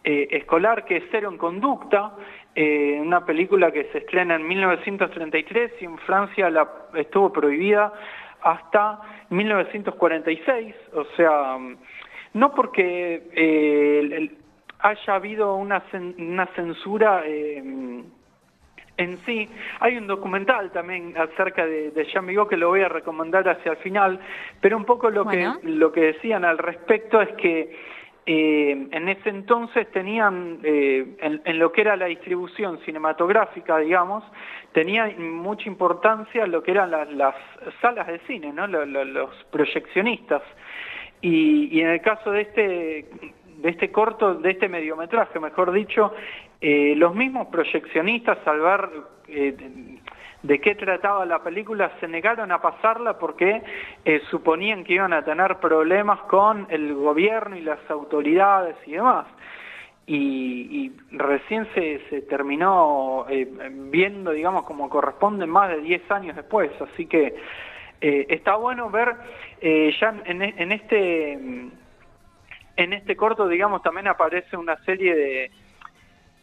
eh, 0.04 0.28
escolar, 0.30 0.84
que 0.84 0.98
es 0.98 1.04
Cero 1.10 1.28
en 1.30 1.36
Conducta, 1.36 2.12
eh, 2.54 2.96
una 3.00 3.26
película 3.26 3.72
que 3.72 3.84
se 3.90 3.98
estrena 3.98 4.36
en 4.36 4.46
1933 4.46 5.72
y 5.80 5.84
en 5.84 5.98
Francia 5.98 6.48
la, 6.48 6.68
estuvo 6.94 7.32
prohibida 7.32 7.92
hasta 8.40 9.00
1946, 9.30 10.74
o 10.94 11.04
sea, 11.16 11.58
no 12.34 12.54
porque 12.54 13.28
eh, 13.34 14.30
haya 14.78 15.14
habido 15.14 15.56
una, 15.56 15.82
censura 16.54 17.24
en 18.98 19.16
sí. 19.24 19.48
Hay 19.80 19.96
un 19.96 20.06
documental 20.06 20.70
también 20.72 21.14
acerca 21.16 21.64
de, 21.64 21.92
de 21.92 22.04
Jean 22.04 22.26
Vigo 22.26 22.46
que 22.46 22.56
lo 22.56 22.68
voy 22.68 22.82
a 22.82 22.88
recomendar 22.88 23.48
hacia 23.48 23.72
el 23.72 23.78
final, 23.78 24.20
pero 24.60 24.76
un 24.76 24.84
poco 24.84 25.08
lo, 25.08 25.24
que, 25.24 25.50
lo 25.62 25.90
que 25.92 26.00
decían 26.12 26.44
al 26.44 26.58
respecto 26.58 27.22
es 27.22 27.30
que 27.36 27.74
eh, 28.26 28.88
en 28.90 29.08
ese 29.08 29.30
entonces 29.30 29.90
tenían, 29.92 30.58
eh, 30.62 31.16
en, 31.20 31.58
lo 31.58 31.72
que 31.72 31.80
era 31.80 31.96
la 31.96 32.06
distribución 32.06 32.78
cinematográfica, 32.80 33.78
digamos, 33.78 34.22
tenía 34.72 35.06
mucha 35.16 35.68
importancia 35.68 36.46
lo 36.46 36.62
que 36.62 36.72
eran 36.72 36.90
las, 36.90 37.34
salas 37.80 38.06
de 38.06 38.18
cine, 38.26 38.52
¿no? 38.52 38.66
los, 38.66 39.30
proyeccionistas. 39.50 40.42
Y, 41.22 41.68
y 41.72 41.80
en 41.80 41.88
el 41.88 42.00
caso 42.00 42.30
de 42.30 42.42
este 42.42 43.06
de 43.58 43.70
este 43.70 43.90
corto, 43.90 44.34
de 44.34 44.50
este 44.52 44.68
mediometraje, 44.68 45.40
mejor 45.40 45.72
dicho, 45.72 46.12
eh, 46.60 46.94
los 46.96 47.14
mismos 47.14 47.48
proyeccionistas 47.48 48.38
al 48.46 48.60
ver 48.60 48.90
eh, 49.26 49.56
de, 50.42 50.60
qué 50.60 50.76
trataba 50.76 51.26
la 51.26 51.42
película 51.42 51.90
se 51.98 52.06
negaron 52.06 52.52
a 52.52 52.62
pasarla 52.62 53.18
porque 53.18 53.60
eh, 54.04 54.22
suponían 54.30 54.84
que 54.84 54.94
iban 54.94 55.12
a 55.12 55.24
tener 55.24 55.56
problemas 55.56 56.20
con 56.20 56.68
el 56.70 56.94
gobierno 56.94 57.56
y 57.56 57.62
las 57.62 57.78
autoridades 57.90 58.76
y 58.86 58.92
demás. 58.92 59.26
Y, 60.06 60.92
recién 61.10 61.68
se, 61.74 62.00
se 62.08 62.22
terminó 62.22 63.26
viendo, 63.90 64.30
digamos, 64.30 64.62
como 64.62 64.88
corresponde 64.88 65.46
más 65.46 65.68
de 65.68 65.82
10 65.82 66.10
años 66.10 66.34
después. 66.34 66.70
Así 66.80 67.04
que 67.04 67.34
está 68.00 68.56
bueno 68.56 68.88
ver 68.88 69.16
ya 69.60 70.14
en, 70.24 70.40
en 70.40 70.72
este 70.72 71.68
en 72.78 72.92
este 72.92 73.16
corto, 73.16 73.48
digamos, 73.48 73.82
también 73.82 74.06
aparece 74.06 74.56
una 74.56 74.76
serie 74.84 75.14
de, 75.14 75.50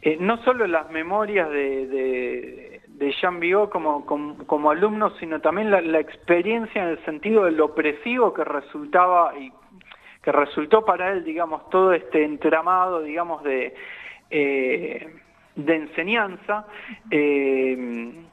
eh, 0.01 0.17
no 0.19 0.43
solo 0.43 0.67
las 0.67 0.91
memorias 0.91 1.49
de, 1.49 2.81
Jean 3.21 3.39
Vigo 3.39 3.69
como, 3.69 4.05
como, 4.05 4.69
alumno, 4.69 5.11
sino 5.11 5.39
también 5.39 5.71
la, 5.71 5.99
experiencia 5.99 6.83
en 6.83 6.89
el 6.89 7.05
sentido 7.05 7.45
de 7.45 7.51
lo 7.51 7.65
opresivo 7.65 8.33
que 8.33 8.43
resultaba 8.43 9.33
y 9.37 9.51
que 10.21 10.31
resultó 10.33 10.83
para 10.83 11.13
él, 11.13 11.23
digamos, 11.23 11.69
todo 11.69 11.93
este 11.93 12.25
entramado, 12.25 13.01
digamos, 13.01 13.41
de, 13.43 13.73
eh, 14.29 15.15
de 15.55 15.75
enseñanza. 15.75 16.67
Eh, 17.11 18.25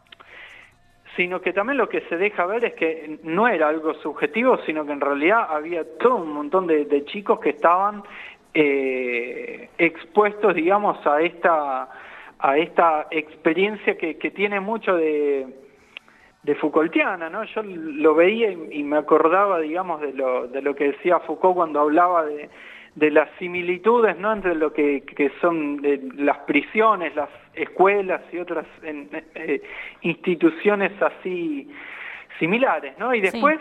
sino 1.17 1.41
que 1.41 1.53
también 1.53 1.79
lo 1.79 1.89
que 1.89 2.01
se 2.03 2.17
deja 2.17 2.47
ver 2.47 2.65
es 2.65 2.75
que 2.75 3.19
no 3.23 3.49
era 3.49 3.69
algo 3.69 3.95
subjetivo, 3.95 4.59
sino 4.65 4.87
que 4.87 4.93
en 4.93 5.01
realidad 5.01 5.47
había 5.51 5.85
todo 5.99 6.17
un 6.17 6.33
montón 6.33 6.67
de, 6.67 7.05
chicos 7.07 7.41
que 7.41 7.51
estaban 7.51 8.03
eh, 8.55 9.69
expuestos, 9.79 10.55
digamos, 10.55 11.07
a 11.07 11.21
esta 11.21 11.89
a 12.45 12.59
esta 12.59 13.07
experiencia 13.13 13.97
que, 13.97 14.15
tiene 14.35 14.59
mucho 14.59 14.97
de, 14.97 15.47
de 16.43 16.55
Foucaultiana, 16.57 17.31
¿no? 17.31 17.45
Yo 17.45 17.63
lo 17.63 18.17
veía 18.17 18.51
y, 18.51 18.83
me 18.83 18.97
acordaba, 18.97 19.61
digamos, 19.61 20.01
de 20.01 20.13
lo, 20.13 20.49
de 20.49 20.61
lo 20.61 20.75
que 20.75 20.89
decía 20.89 21.21
Foucault 21.21 21.55
cuando 21.55 21.79
hablaba 21.79 22.25
de, 22.25 22.51
de 22.95 23.11
las 23.11 23.29
similitudes 23.39 24.19
¿no? 24.19 24.33
entre 24.33 24.55
lo 24.55 24.73
que, 24.73 25.03
que 25.03 25.33
son 25.41 25.81
las 26.17 26.39
prisiones, 26.41 27.15
las 27.17 27.31
escuelas 27.55 28.21
y 28.33 28.39
otras 28.39 28.67
eh, 28.83 29.63
instituciones 30.03 30.93
así 31.01 31.71
similares, 32.39 32.99
¿no? 32.99 33.15
Y 33.15 33.21
después, 33.21 33.59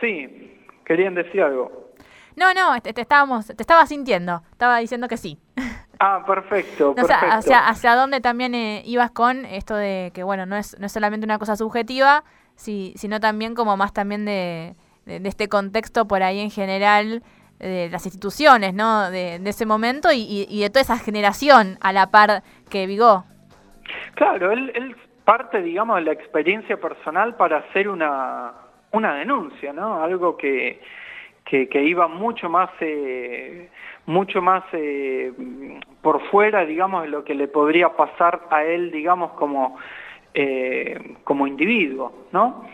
sí. 0.00 0.58
querían 0.84 1.14
decir 1.14 1.42
algo. 1.42 1.90
No, 2.36 2.52
no, 2.54 2.80
te, 2.80 2.98
estábamos, 3.00 3.46
te 3.46 3.62
estaba 3.62 3.86
sintiendo, 3.86 4.42
estaba 4.52 4.78
diciendo 4.78 5.08
que 5.08 5.16
sí. 5.16 5.38
Ah, 6.02 6.24
perfecto. 6.26 6.94
No, 6.96 7.06
perfecto. 7.06 7.26
hacia, 7.30 7.68
hacia 7.68 7.94
dónde 7.94 8.22
también 8.22 8.54
eh, 8.54 8.82
ibas 8.86 9.10
con 9.10 9.44
esto 9.44 9.76
de 9.76 10.12
que, 10.14 10.22
bueno, 10.22 10.46
no 10.46 10.56
es, 10.56 10.74
no 10.80 10.86
es 10.86 10.92
solamente 10.92 11.26
una 11.26 11.38
cosa 11.38 11.56
subjetiva, 11.56 12.24
si, 12.54 12.94
sino 12.96 13.20
también 13.20 13.54
como 13.54 13.76
más 13.76 13.92
también 13.92 14.24
de, 14.24 14.76
de, 15.04 15.20
este 15.28 15.50
contexto 15.50 16.08
por 16.08 16.22
ahí 16.22 16.40
en 16.40 16.50
general 16.50 17.22
de 17.60 17.88
las 17.90 18.04
instituciones, 18.06 18.74
¿no? 18.74 19.10
De, 19.10 19.38
de 19.38 19.50
ese 19.50 19.66
momento 19.66 20.10
y, 20.12 20.46
y, 20.48 20.62
de 20.62 20.70
toda 20.70 20.80
esa 20.80 20.98
generación 20.98 21.78
a 21.80 21.92
la 21.92 22.10
par 22.10 22.42
que 22.68 22.86
Vigó. 22.86 23.24
Claro, 24.14 24.50
él, 24.52 24.72
él 24.74 24.96
parte, 25.24 25.62
digamos, 25.62 25.96
de 25.96 26.02
la 26.02 26.12
experiencia 26.12 26.76
personal 26.76 27.36
para 27.36 27.58
hacer 27.58 27.88
una, 27.88 28.52
una 28.92 29.14
denuncia, 29.14 29.72
¿no? 29.72 30.02
Algo 30.02 30.36
que, 30.36 30.80
que, 31.44 31.68
que 31.68 31.84
iba 31.84 32.08
mucho 32.08 32.48
más... 32.48 32.70
Eh, 32.80 33.68
mucho 34.06 34.42
más 34.42 34.64
eh, 34.72 35.32
por 36.02 36.20
fuera, 36.30 36.64
digamos, 36.64 37.02
de 37.02 37.08
lo 37.08 37.24
que 37.24 37.34
le 37.34 37.48
podría 37.48 37.90
pasar 37.90 38.40
a 38.50 38.64
él, 38.64 38.90
digamos, 38.90 39.32
como, 39.32 39.76
eh, 40.34 41.16
como 41.22 41.46
individuo, 41.46 42.26
¿no? 42.32 42.66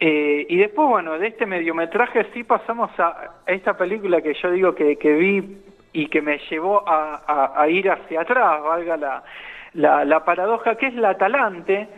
Eh, 0.00 0.46
y 0.48 0.56
después, 0.56 0.88
bueno, 0.88 1.18
de 1.18 1.28
este 1.28 1.44
mediometraje 1.46 2.26
sí 2.32 2.44
pasamos 2.44 2.90
a 2.98 3.42
esta 3.46 3.76
película 3.76 4.20
que 4.22 4.34
yo 4.34 4.50
digo 4.52 4.74
que, 4.74 4.94
vi 4.94 5.58
y 5.92 6.06
que 6.06 6.22
me 6.22 6.38
llevó 6.50 6.84
a, 6.86 7.66
ir 7.68 7.90
hacia 7.90 8.20
atrás, 8.20 8.62
valga 8.62 8.96
la, 8.96 10.04
la, 10.04 10.24
paradoja, 10.24 10.76
que 10.76 10.86
es 10.86 10.94
La 10.94 11.10
Atalante, 11.10 11.88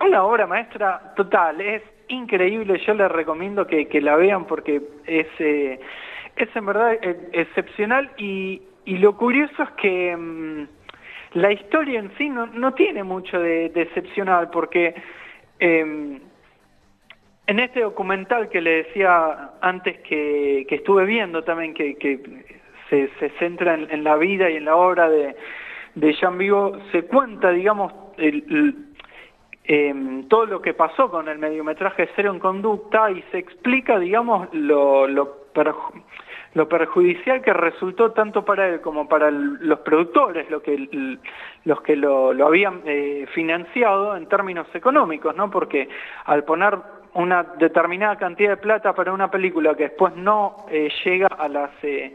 una 0.00 0.24
obra 0.24 0.46
maestra 0.46 1.12
total, 1.16 1.60
es 1.60 1.82
increíble, 2.06 2.80
yo 2.86 2.94
les 2.94 3.10
recomiendo 3.10 3.66
que, 3.66 3.88
la 4.00 4.14
vean 4.14 4.44
porque 4.44 4.80
es 5.06 5.26
es 6.36 6.56
en 6.56 6.66
verdad 6.66 6.94
eh, 7.02 7.28
excepcional 7.32 8.10
y, 8.16 8.62
lo 8.86 9.16
curioso 9.16 9.62
es 9.62 9.70
que 9.72 10.16
mm, 10.16 10.66
la 11.34 11.52
historia 11.52 12.00
en 12.00 12.10
sí 12.16 12.28
no, 12.28 12.46
no 12.46 12.74
tiene 12.74 13.04
mucho 13.04 13.38
de 13.38 13.66
excepcional 13.66 14.50
porque 14.50 14.94
eh, 15.60 16.20
en 17.50 17.58
este 17.58 17.80
documental 17.80 18.48
que 18.48 18.60
le 18.60 18.84
decía 18.84 19.50
antes 19.60 19.98
que, 20.00 20.66
que 20.68 20.76
estuve 20.76 21.04
viendo 21.04 21.42
también 21.42 21.74
que, 21.74 21.96
se, 22.88 23.10
se 23.18 23.30
centra 23.38 23.74
en, 23.74 24.04
la 24.04 24.16
vida 24.16 24.48
y 24.50 24.56
en 24.56 24.66
la 24.66 24.76
obra 24.76 25.08
de, 25.08 25.34
de 25.94 26.12
Jean 26.14 26.38
Vigo, 26.38 26.78
se 26.92 27.04
cuenta, 27.06 27.50
digamos, 27.50 27.92
el, 28.18 28.74
eh, 29.64 30.24
todo 30.28 30.46
lo 30.46 30.62
que 30.62 30.74
pasó 30.74 31.10
con 31.10 31.28
el 31.28 31.38
mediometraje 31.38 32.08
Cero 32.16 32.32
en 32.32 32.38
Conducta 32.38 33.10
y 33.10 33.22
se 33.30 33.38
explica, 33.38 33.98
digamos, 33.98 34.48
lo, 34.52 35.06
lo 36.54 36.68
perjudicial 36.68 37.42
que 37.42 37.52
resultó 37.52 38.10
tanto 38.12 38.44
para 38.44 38.68
él 38.68 38.80
como 38.80 39.08
para 39.08 39.30
los 39.30 39.78
productores, 39.80 40.50
lo 40.50 40.60
que, 40.62 41.18
los 41.64 41.80
que 41.82 41.96
lo, 41.96 42.32
lo 42.32 42.46
habían 42.46 42.82
eh, 42.84 43.26
financiado 43.34 44.16
en 44.16 44.26
términos 44.26 44.66
económicos, 44.74 45.34
¿no? 45.36 45.50
Porque 45.50 45.88
al 46.24 46.44
poner 46.44 46.78
una 47.14 47.42
determinada 47.42 48.16
cantidad 48.16 48.50
de 48.50 48.56
plata 48.56 48.92
para 48.94 49.12
una 49.12 49.30
película 49.30 49.74
que 49.74 49.84
después 49.84 50.14
no 50.16 50.66
eh, 50.70 50.90
llega 51.04 51.28
a 51.28 51.48
las 51.48 51.70
eh, 51.82 52.14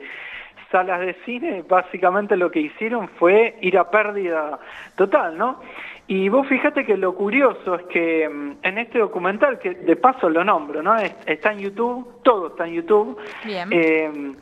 salas 0.72 1.00
de 1.02 1.14
cine, 1.26 1.64
básicamente 1.68 2.36
lo 2.36 2.52
que 2.52 2.60
hicieron 2.60 3.08
fue 3.08 3.58
ir 3.62 3.78
a 3.78 3.90
pérdida 3.90 4.60
total, 4.96 5.38
¿no? 5.38 5.62
Y 6.08 6.30
vos 6.30 6.48
fíjate 6.48 6.86
que 6.86 6.98
lo 6.98 7.16
curioso 7.16 7.76
es 7.76 7.86
que 7.88 8.30
mm, 8.30 8.58
en 8.62 8.78
este 8.78 9.00
documental, 9.00 9.60
que 9.60 9.72
de 9.72 9.96
paso 9.96 10.30
lo 10.30 10.44
nombro, 10.44 10.84
¿no? 10.84 10.96
Está 10.96 11.52
en 11.52 11.60
YouTube, 11.60 12.22
todo 12.24 12.48
está 12.48 12.68
en 12.68 12.74
YouTube. 12.74 13.18
Eh, 13.46 14.36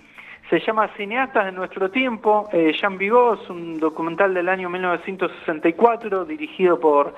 se 0.49 0.59
llama 0.59 0.89
Cineastas 0.97 1.45
de 1.45 1.51
Nuestro 1.53 1.89
Tiempo. 1.89 2.49
Eh, 2.51 2.73
Jean 2.79 2.97
Vigo 2.97 3.35
es 3.35 3.49
un 3.49 3.79
documental 3.79 4.33
del 4.33 4.49
año 4.49 4.69
1964 4.69 6.25
dirigido 6.25 6.79
por 6.79 7.15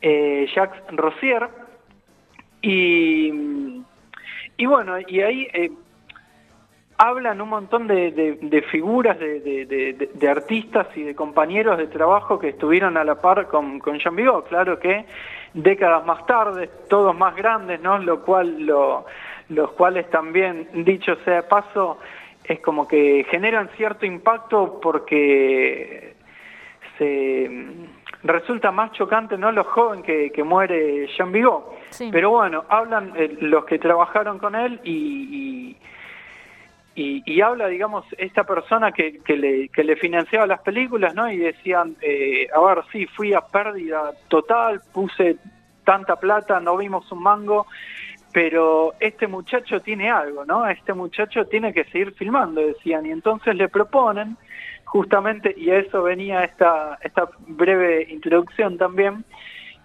eh, 0.00 0.48
Jacques 0.54 0.82
Rossier. 0.96 1.48
Y, 2.62 3.30
mm, 3.30 3.84
y 4.56 4.66
bueno, 4.66 4.94
y 5.06 5.20
ahí 5.20 5.48
eh, 5.52 5.70
hablan 7.02 7.40
un 7.40 7.48
montón 7.48 7.88
de, 7.88 8.12
de, 8.12 8.38
de 8.40 8.62
figuras, 8.62 9.18
de, 9.18 9.40
de, 10.14 10.28
artistas 10.28 10.86
y 10.94 11.02
de 11.02 11.16
compañeros 11.16 11.76
de 11.76 11.88
trabajo 11.88 12.38
que 12.38 12.50
estuvieron 12.50 12.96
a 12.96 13.02
la 13.02 13.16
par 13.16 13.48
con, 13.48 13.80
con 13.80 13.98
Jean 13.98 14.14
Vigo, 14.14 14.44
claro 14.44 14.78
que 14.78 15.04
décadas 15.52 16.06
más 16.06 16.24
tarde, 16.26 16.70
todos 16.88 17.16
más 17.16 17.34
grandes, 17.34 17.80
¿no? 17.80 17.98
Lo 17.98 18.22
cual, 18.22 18.64
lo, 18.64 19.04
los 19.48 19.72
cuales 19.72 20.08
también, 20.10 20.68
dicho 20.84 21.16
sea 21.24 21.36
de 21.36 21.42
paso, 21.42 21.98
es 22.44 22.60
como 22.60 22.86
que 22.86 23.26
generan 23.28 23.68
cierto 23.76 24.06
impacto 24.06 24.78
porque 24.80 26.14
se 26.98 27.50
resulta 28.22 28.70
más 28.70 28.92
chocante 28.92 29.36
no 29.36 29.50
lo 29.50 29.64
joven 29.64 30.04
que, 30.04 30.30
que 30.30 30.44
muere 30.44 31.08
Jean 31.16 31.32
Vigo. 31.32 31.74
Sí. 31.90 32.10
Pero 32.12 32.30
bueno, 32.30 32.64
hablan 32.68 33.12
eh, 33.16 33.38
los 33.40 33.64
que 33.64 33.80
trabajaron 33.80 34.38
con 34.38 34.54
él 34.54 34.80
y, 34.84 34.92
y 34.92 35.76
y, 36.94 37.22
y, 37.24 37.40
habla, 37.40 37.68
digamos, 37.68 38.04
esta 38.18 38.44
persona 38.44 38.92
que, 38.92 39.20
que, 39.20 39.36
le, 39.36 39.68
que 39.70 39.82
le 39.82 39.96
financiaba 39.96 40.46
las 40.46 40.60
películas, 40.60 41.14
¿no? 41.14 41.30
Y 41.30 41.38
decían, 41.38 41.96
eh, 42.02 42.48
a 42.54 42.60
ver, 42.60 42.84
sí, 42.92 43.06
fui 43.06 43.32
a 43.32 43.40
pérdida 43.40 44.12
total, 44.28 44.82
puse 44.92 45.36
tanta 45.84 46.16
plata, 46.16 46.60
no 46.60 46.76
vimos 46.76 47.10
un 47.10 47.22
mango, 47.22 47.66
pero 48.32 48.94
este 49.00 49.26
muchacho 49.26 49.80
tiene 49.80 50.10
algo, 50.10 50.44
¿no? 50.44 50.66
Este 50.66 50.92
muchacho 50.92 51.46
tiene 51.46 51.72
que 51.72 51.84
seguir 51.84 52.12
filmando, 52.12 52.60
decían, 52.60 53.06
y 53.06 53.10
entonces 53.10 53.54
le 53.54 53.68
proponen, 53.68 54.36
justamente, 54.84 55.54
y 55.56 55.70
a 55.70 55.78
eso 55.78 56.02
venía 56.02 56.44
esta, 56.44 56.98
esta 57.02 57.28
breve 57.46 58.06
introducción 58.10 58.76
también, 58.76 59.24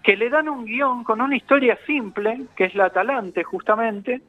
que 0.02 0.16
le 0.16 0.28
dan 0.30 0.48
un 0.48 0.64
guion 0.64 1.04
con 1.04 1.20
una 1.20 1.36
historia 1.36 1.78
simple, 1.86 2.42
que 2.56 2.64
es 2.64 2.74
la 2.74 2.86
Atalante, 2.86 3.44
justamente, 3.44 4.20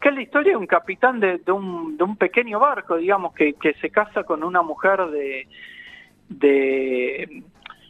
que 0.00 0.08
es 0.08 0.14
la 0.14 0.22
historia 0.22 0.52
de 0.52 0.58
un 0.58 0.66
capitán 0.66 1.20
de, 1.20 1.40
un, 1.48 1.96
de 1.96 2.04
un 2.04 2.16
pequeño 2.16 2.58
barco, 2.58 2.96
digamos, 2.96 3.34
que, 3.34 3.54
que 3.54 3.74
se 3.74 3.90
casa 3.90 4.24
con 4.24 4.42
una 4.42 4.62
mujer 4.62 5.06
de, 5.06 5.46
de 6.28 7.42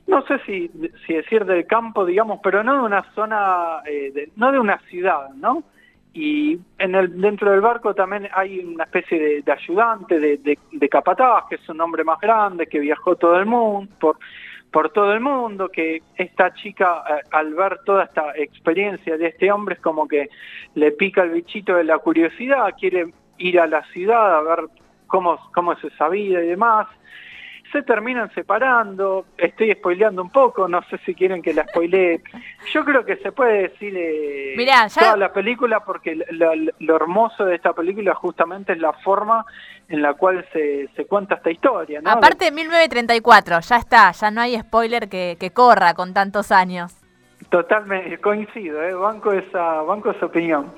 no 0.07 0.23
sé 0.27 0.39
si, 0.47 0.71
si 1.07 1.15
decir 1.15 1.45
del 1.45 1.67
campo, 1.67 2.05
digamos, 2.05 2.41
pero 2.43 2.63
no 2.63 2.75
de 2.75 2.83
una 2.83 3.03
zona, 3.15 3.81
eh, 3.87 4.31
no 4.37 4.53
de 4.53 4.59
una 4.59 4.79
ciudad, 4.91 5.31
¿no? 5.35 5.65
Y 6.13 6.61
en 6.79 6.95
el, 6.95 7.21
dentro 7.21 7.51
del 7.51 7.61
barco 7.61 7.95
también 7.95 8.29
hay 8.33 8.61
una 8.61 8.85
especie 8.85 9.43
de, 9.43 9.53
ayudante, 9.53 10.21
de, 10.21 10.37
de, 10.37 10.59
de 10.71 10.89
capataz, 10.89 11.47
que 11.49 11.57
es 11.57 11.69
un 11.69 11.81
hombre 11.81 12.05
más 12.05 12.21
grande, 12.21 12.69
que 12.69 12.79
viajó 12.79 13.17
todo 13.17 13.37
el 13.37 13.47
mundo, 13.47 13.93
por, 13.99 14.19
por 14.75 14.91
todo 14.91 15.13
el 15.13 15.21
mundo, 15.21 15.69
que 15.69 16.03
esta 16.17 16.53
chica 16.53 17.05
eh, 17.09 17.23
al 17.31 17.55
ver 17.55 17.79
toda 17.87 18.03
esta 18.03 18.37
experiencia 18.37 19.17
de 19.17 19.29
este 19.29 19.53
hombre 19.53 19.77
es 19.77 19.81
como 19.81 20.09
que 20.09 20.29
le 20.75 20.91
pica 20.91 21.23
el 21.23 21.31
bichito 21.31 21.77
de 21.77 21.85
la 21.85 21.99
curiosidad, 21.99 22.75
quiere 22.77 23.15
ir 23.39 23.61
a 23.61 23.69
la 23.69 23.85
ciudad 23.93 24.37
a 24.37 24.43
ver 24.43 24.65
cómo, 25.07 25.39
cómo 25.55 25.75
es 25.75 25.85
esa 25.85 26.09
vida 26.09 26.43
y 26.43 26.49
demás, 26.49 26.89
se 27.75 27.83
terminan 27.83 28.33
separando, 28.35 29.27
estoy 29.37 29.73
spoileando 29.73 30.23
un 30.23 30.31
poco, 30.31 30.69
no 30.69 30.81
sé 30.85 30.97
si 30.99 31.13
quieren 31.13 31.43
que 31.43 31.53
la 31.53 31.65
spoilee. 31.65 32.23
Yo 32.73 32.85
creo 32.85 33.05
que 33.05 33.17
se 33.17 33.33
puede 33.33 33.63
decir 33.63 33.93
eh, 33.97 34.55
Mirá, 34.57 34.87
ya... 34.87 35.01
toda 35.01 35.17
la 35.17 35.33
película 35.33 35.81
porque 35.81 36.17
lo, 36.31 36.53
lo, 36.79 36.97
hermoso 36.97 37.45
de 37.45 37.57
esta 37.57 37.73
película 37.73 38.15
justamente 38.15 38.75
es 38.75 38.79
la 38.79 38.93
forma 38.93 39.45
en 39.89 40.03
la 40.03 40.15
cual 40.15 40.47
se, 40.53 40.89
se 40.95 41.05
cuenta 41.07 41.35
esta 41.35 41.51
historia. 41.51 42.01
¿no? 42.01 42.11
Aparte 42.11 42.45
de 42.45 42.53
1934, 42.53 43.59
ya 43.59 43.77
está, 43.77 44.13
ya 44.13 44.31
no 44.31 44.41
hay 44.41 44.57
spoiler 44.61 45.09
que, 45.09 45.37
que 45.41 45.51
corra 45.51 45.95
con 45.95 46.15
tantos 46.15 46.53
años. 46.53 46.95
Totalmente, 47.49 48.19
coincido, 48.19 48.85
¿eh? 48.85 48.95
banco, 48.95 49.33
esa, 49.33 49.83
banco 49.83 50.13
esa 50.13 50.27
opinión. 50.27 50.73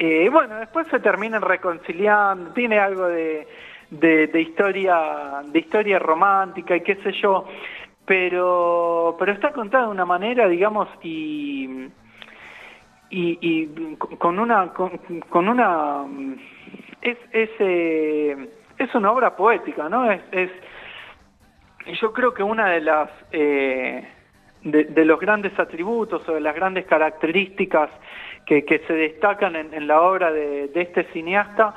Eh, 0.00 0.28
bueno, 0.32 0.56
después 0.56 0.88
se 0.88 0.98
terminan 0.98 1.42
reconciliando, 1.42 2.50
tiene 2.54 2.80
algo 2.80 3.06
de 3.06 3.46
de, 3.90 4.40
historia 4.40 5.42
de 5.46 5.58
historia 5.58 5.98
romántica 5.98 6.76
y 6.76 6.82
qué 6.82 6.96
sé 6.96 7.12
yo 7.12 7.46
pero 8.06 9.16
pero 9.18 9.32
está 9.32 9.52
contada 9.52 9.84
de 9.86 9.90
una 9.90 10.04
manera 10.04 10.48
digamos 10.48 10.88
y 11.02 11.88
y, 13.10 13.38
y 13.40 13.96
con 14.18 14.38
una 14.38 14.72
con, 14.72 15.48
una 15.48 16.04
es 17.00 17.18
es 17.32 17.50
eh, 17.58 18.48
es 18.78 18.94
una 18.94 19.12
obra 19.12 19.36
poética 19.36 19.88
no 19.88 20.10
es, 20.10 20.22
es 20.32 20.50
yo 22.00 22.12
creo 22.12 22.32
que 22.32 22.42
una 22.42 22.70
de 22.70 22.80
las 22.80 23.10
eh, 23.30 24.08
de, 24.62 25.04
los 25.04 25.20
grandes 25.20 25.58
atributos 25.58 26.26
o 26.26 26.32
de 26.32 26.40
las 26.40 26.54
grandes 26.54 26.86
características 26.86 27.90
que, 28.46 28.64
se 28.86 28.92
destacan 28.94 29.56
en, 29.56 29.86
la 29.86 30.00
obra 30.00 30.32
de 30.32 30.70
este 30.74 31.04
cineasta 31.12 31.74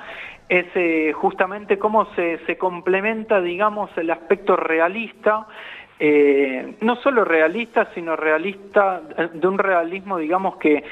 es 0.50 0.66
eh, 0.76 1.14
justamente 1.14 1.78
cómo 1.78 2.14
se, 2.16 2.40
se 2.46 2.58
complementa, 2.58 3.42
digamos, 3.42 3.90
el 3.98 4.10
aspecto 4.12 4.56
realista 4.56 5.48
eh, 6.00 6.76
no 6.82 6.96
solo 6.98 7.26
realista, 7.26 7.90
sino 7.96 8.16
realista, 8.16 9.02
de 9.34 9.48
un 9.48 9.58
realismo, 9.58 10.18
digamos, 10.18 10.58
que, 10.58 10.84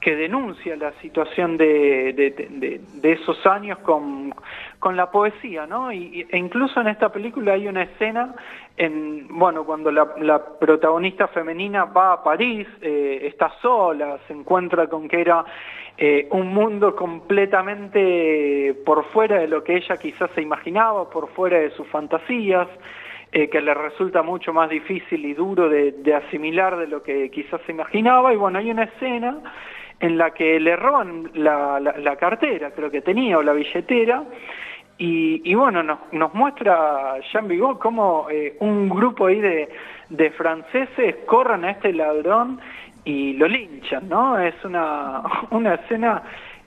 que 0.00 0.16
denuncia 0.16 0.76
la 0.76 0.92
situación 1.00 1.56
de, 1.56 2.12
de, 2.12 3.12
esos 3.12 3.44
años 3.46 3.78
con, 3.78 4.34
con, 4.78 4.96
la 4.96 5.10
poesía, 5.10 5.66
¿no? 5.66 5.92
Y, 5.92 6.26
e 6.30 6.36
incluso 6.36 6.80
en 6.80 6.88
esta 6.88 7.10
película 7.10 7.54
hay 7.54 7.68
una 7.68 7.82
escena, 7.82 8.34
en, 8.76 9.28
bueno, 9.28 9.64
cuando 9.64 9.90
la, 9.90 10.44
protagonista 10.58 11.28
femenina 11.28 11.84
va 11.84 12.12
a 12.12 12.22
París, 12.22 12.66
eh, 12.82 13.20
está 13.22 13.50
sola, 13.62 14.18
se 14.26 14.34
encuentra 14.34 14.88
con 14.88 15.08
que 15.08 15.20
era 15.20 15.44
eh, 15.96 16.26
un 16.32 16.52
mundo 16.52 16.94
completamente 16.96 18.74
por 18.84 19.04
fuera 19.06 19.38
de 19.38 19.48
lo 19.48 19.62
que 19.62 19.76
ella 19.76 19.96
quizás 19.96 20.30
se 20.34 20.42
imaginaba, 20.42 21.08
por 21.08 21.28
fuera 21.28 21.58
de 21.58 21.70
sus 21.70 21.86
fantasías, 21.88 22.68
eh, 23.36 23.48
que 23.48 23.60
le 23.60 23.74
resulta 23.74 24.22
mucho 24.22 24.52
más 24.52 24.70
difícil 24.70 25.24
y 25.24 25.34
duro 25.34 25.68
de, 25.68 26.14
asimilar 26.14 26.76
de 26.76 26.86
lo 26.86 27.02
que 27.02 27.32
quizás 27.32 27.60
se 27.66 27.72
imaginaba. 27.72 28.32
Y 28.32 28.36
bueno, 28.36 28.60
hay 28.60 28.70
una 28.70 28.84
escena 28.84 29.38
en 29.98 30.16
la 30.16 30.30
que 30.30 30.60
le 30.60 30.76
roban 30.76 31.32
la, 31.34 32.16
cartera, 32.16 32.70
creo 32.70 32.92
que 32.92 33.00
tenía, 33.00 33.36
o 33.36 33.42
la 33.42 33.52
billetera, 33.52 34.22
y, 34.98 35.52
bueno, 35.52 35.82
nos, 35.82 36.32
muestra 36.34 37.18
Jean 37.32 37.48
Vigo 37.48 37.76
cómo 37.80 38.28
eh, 38.30 38.56
un 38.60 38.88
grupo 38.88 39.26
ahí 39.26 39.40
de, 39.40 40.30
franceses 40.36 41.16
corran 41.26 41.64
a 41.64 41.72
este 41.72 41.92
ladrón 41.92 42.60
y 43.04 43.32
lo 43.32 43.48
linchan, 43.48 44.08
¿no? 44.08 44.38
Es 44.38 44.54
una, 44.64 45.22
una 45.50 45.74
escena 45.74 46.22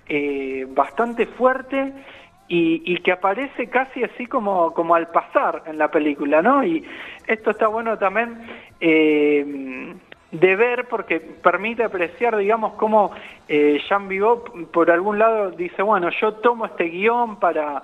eh, 0.10 0.68
bastante 0.68 1.28
fuerte 1.28 1.94
y, 2.48 2.82
y, 2.86 2.98
que 3.00 3.12
aparece 3.12 3.68
casi 3.70 4.04
así 4.04 4.26
como, 4.26 4.74
como 4.74 4.96
al 4.96 5.08
pasar 5.10 5.64
en 5.66 5.78
la 5.78 5.90
película, 5.90 6.42
¿no? 6.42 6.64
Y 6.64 6.84
esto 7.28 7.52
está 7.52 7.68
bueno 7.68 7.98
también 7.98 8.38
eh, 8.80 9.94
de 10.32 10.56
ver 10.56 10.88
porque 10.88 11.20
permite 11.20 11.84
apreciar, 11.84 12.38
digamos, 12.38 12.74
cómo 12.74 13.12
eh, 13.48 13.80
Jean 13.88 14.08
Vigot 14.08 14.72
por 14.72 14.92
algún 14.92 15.20
lado 15.20 15.52
dice, 15.52 15.82
bueno, 15.82 16.10
yo 16.22 16.34
tomo 16.36 16.66
este 16.66 16.86
guion 16.86 17.40
para, 17.40 17.84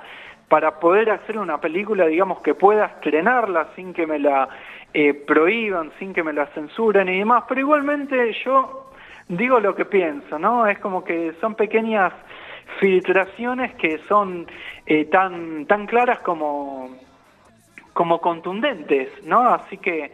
para 0.50 0.80
poder 0.80 1.10
hacer 1.10 1.38
una 1.38 1.60
película, 1.60 2.06
digamos, 2.06 2.42
que 2.42 2.54
pueda 2.54 2.86
estrenarla 2.86 3.70
sin 3.76 3.94
que 3.94 4.06
me 4.06 4.20
la 4.20 4.50
eh, 4.94 5.14
prohíban, 5.14 5.92
sin 6.00 6.14
que 6.14 6.24
me 6.24 6.34
la 6.34 6.46
censuren 6.48 7.10
y 7.10 7.20
demás, 7.20 7.46
pero 7.48 7.62
igualmente 7.62 8.34
yo 8.46 8.92
digo 9.28 9.60
lo 9.60 9.76
que 9.76 9.86
pienso, 9.86 10.38
¿no? 10.38 10.68
Es 10.68 10.80
como 10.80 11.04
que 11.04 11.34
son 11.40 11.56
pequeñas 11.56 12.14
filtraciones 12.80 13.74
que 13.76 14.00
son 14.08 14.48
eh, 14.86 15.06
tan, 15.06 15.66
tan 15.66 15.86
claras 15.86 16.20
como, 16.20 16.90
como 17.94 18.20
contundentes, 18.20 19.10
¿no? 19.26 19.48
Así 19.50 19.78
que 19.78 20.12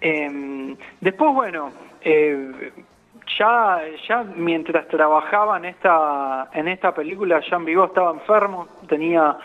em, 0.00 0.76
después, 1.00 1.34
bueno, 1.34 1.72
eh, 2.02 2.72
ya, 3.38 3.80
ya 4.08 4.24
mientras 4.24 4.88
trabajaba 4.88 5.58
en 5.58 5.66
esta, 5.66 6.50
en 6.52 6.68
esta 6.68 6.94
película, 6.94 7.40
Jean 7.40 7.64
Vigo 7.64 7.84
estaba 7.84 8.12
enfermo, 8.12 8.68
tenía 8.88 9.36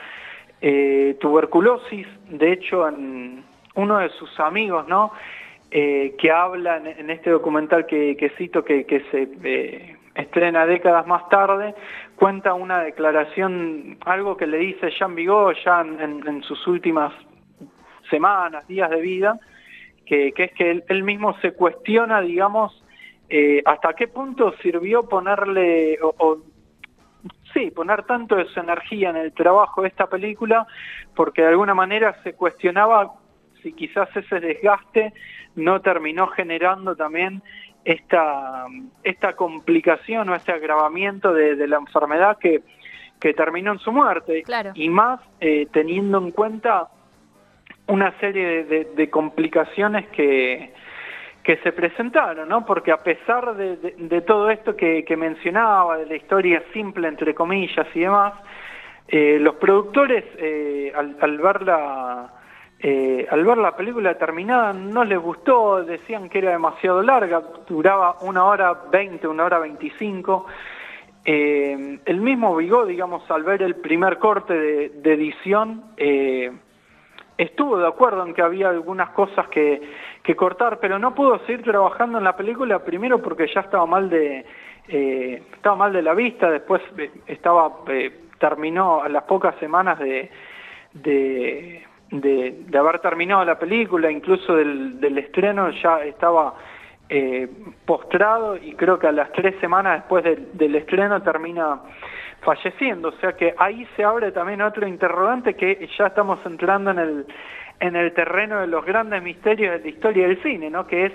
tuberculosis, 1.19 2.07
de 2.27 2.53
hecho 2.53 2.87
en, 2.87 3.43
uno 3.75 3.99
de 3.99 4.09
sus 4.09 4.39
amigos, 4.39 4.87
¿no? 4.87 5.11
Eh, 5.71 6.15
que 6.17 6.31
habla 6.31 6.77
en, 6.77 7.09
este 7.09 7.29
documental 7.29 7.85
que, 7.85 8.31
cito, 8.37 8.63
que, 8.63 8.85
se 9.11 9.27
eh, 9.43 9.95
estrena 10.15 10.65
décadas 10.65 11.05
más 11.05 11.27
tarde, 11.29 11.75
cuenta 12.15 12.53
una 12.53 12.79
declaración, 12.79 13.97
algo 14.05 14.37
que 14.37 14.47
le 14.47 14.57
dice 14.57 14.91
Jean 14.91 15.13
Vigot 15.13 15.57
ya 15.63 15.81
en, 15.81 16.41
sus 16.43 16.65
últimas 16.67 17.13
semanas, 18.09 18.67
días 18.67 18.89
de 18.89 19.01
vida, 19.01 19.39
que, 20.05 20.33
es 20.35 20.51
que 20.53 20.83
él, 20.87 21.03
mismo 21.03 21.37
se 21.39 21.53
cuestiona, 21.53 22.21
digamos, 22.21 22.83
eh, 23.29 23.61
hasta 23.65 23.93
qué 23.93 24.07
punto 24.07 24.53
sirvió 24.61 25.09
ponerle, 25.09 25.97
o, 26.01 26.37
sí, 27.53 27.71
poner 27.71 28.03
tanto 28.03 28.35
de 28.35 28.45
su 28.45 28.59
energía 28.59 29.09
en 29.09 29.17
el 29.17 29.33
trabajo 29.33 29.81
de 29.81 29.89
esta 29.89 30.07
película, 30.07 30.65
porque 31.15 31.41
de 31.41 31.49
alguna 31.49 31.73
manera 31.73 32.15
se 32.23 32.33
cuestionaba 32.33 33.15
y 33.65 33.73
quizás 33.73 34.07
ese 34.15 34.39
desgaste 34.39 35.13
no 35.55 35.81
terminó 35.81 36.27
generando 36.27 36.95
también 36.95 37.41
esta, 37.85 38.65
esta 39.03 39.33
complicación 39.35 40.27
o 40.29 40.35
este 40.35 40.51
agravamiento 40.51 41.31
de, 41.31 41.67
la 41.67 41.77
enfermedad 41.77 42.37
que, 42.39 42.63
que, 43.19 43.33
terminó 43.33 43.73
en 43.73 43.79
su 43.79 43.91
muerte. 43.91 44.43
Y 44.73 44.89
más 44.89 45.21
eh, 45.39 45.67
teniendo 45.71 46.17
en 46.17 46.31
cuenta 46.31 46.89
una 47.87 48.17
serie 48.19 48.63
de, 48.63 49.09
complicaciones 49.11 50.07
que, 50.07 50.73
que 51.43 51.57
se 51.57 51.71
presentaron, 51.71 52.49
¿no? 52.49 52.65
Porque 52.65 52.91
a 52.91 53.03
pesar 53.03 53.55
de, 53.55 54.21
todo 54.21 54.49
esto 54.49 54.75
que, 54.75 55.15
mencionaba, 55.15 55.99
de 55.99 56.07
la 56.07 56.15
historia 56.15 56.63
simple, 56.73 57.07
entre 57.07 57.35
comillas, 57.35 57.87
y 57.93 57.99
demás, 57.99 58.33
eh, 59.07 59.37
los 59.39 59.55
productores, 59.55 60.25
eh, 60.39 60.91
al, 60.95 61.15
al 61.21 61.37
ver 61.37 61.61
la, 61.61 62.33
eh, 62.79 63.25
al 63.31 63.43
ver 63.45 63.57
la 63.57 63.75
película 63.75 64.17
terminada 64.17 64.73
no 64.73 65.03
les 65.05 65.17
gustó, 65.17 65.83
decían 65.83 66.29
que 66.29 66.39
era 66.39 66.51
demasiado 66.51 67.01
larga, 67.01 67.41
duraba 67.67 68.17
una 68.21 68.43
hora 68.45 68.73
veinte, 68.91 69.27
una 69.27 69.45
hora 69.45 69.59
veinticinco. 69.59 70.45
Eh, 71.23 71.99
el 72.05 72.21
mismo 72.21 72.55
Vigo, 72.55 72.85
digamos, 72.85 73.29
al 73.31 73.43
ver 73.43 73.63
el 73.63 73.75
primer 73.77 74.19
corte 74.19 74.53
de, 74.89 75.13
edición, 75.13 75.85
eh, 75.97 76.51
estuvo 77.37 77.77
de 77.77 77.87
acuerdo 77.87 78.25
en 78.25 78.33
que 78.33 78.41
había 78.41 78.69
algunas 78.69 79.09
cosas 79.11 79.47
que, 79.47 79.81
cortar, 80.35 80.79
pero 80.79 80.99
no 80.99 81.15
pudo 81.15 81.39
seguir 81.45 81.63
trabajando 81.63 82.17
en 82.17 82.23
la 82.23 82.35
película, 82.35 82.83
primero 82.83 83.21
porque 83.21 83.47
ya 83.53 83.61
estaba 83.61 83.85
mal 83.85 84.09
de, 84.09 84.45
estaba 84.87 85.75
mal 85.75 85.93
de 85.93 86.01
la 86.01 86.13
vista, 86.13 86.49
después 86.49 86.81
estaba, 87.27 87.71
terminó 88.39 89.01
a 89.01 89.09
las 89.09 89.23
pocas 89.23 89.55
semanas 89.59 89.99
de, 89.99 90.29
haber 92.77 92.99
terminado 92.99 93.43
la 93.45 93.57
película, 93.57 94.11
incluso 94.11 94.55
del, 94.55 95.17
estreno, 95.17 95.69
ya 95.71 96.03
estaba 96.03 96.55
eh, 97.09 97.47
postrado 97.85 98.57
y 98.57 98.73
creo 98.75 98.97
que 98.99 99.07
a 99.07 99.11
las 99.11 99.31
tres 99.31 99.55
semanas 99.59 100.01
después 100.01 100.23
del 100.53 100.75
estreno 100.75 101.21
termina 101.21 101.79
falleciendo. 102.41 103.09
O 103.09 103.13
sea 103.13 103.33
que 103.33 103.53
ahí 103.57 103.87
se 103.95 104.03
abre 104.03 104.31
también 104.31 104.61
otro 104.61 104.87
interrogante 104.87 105.55
que 105.55 105.89
ya 105.97 106.07
estamos 106.07 106.39
entrando 106.45 106.91
en 106.91 106.99
el, 106.99 107.25
en 107.79 107.95
el 107.95 108.13
terreno 108.13 108.61
de 108.61 108.67
los 108.67 108.85
grandes 108.85 109.21
misterios 109.21 109.73
de 109.73 109.79
la 109.79 109.87
historia 109.87 110.27
del 110.27 110.41
cine, 110.41 110.69
¿no? 110.69 110.87
que 110.87 111.05
es 111.07 111.13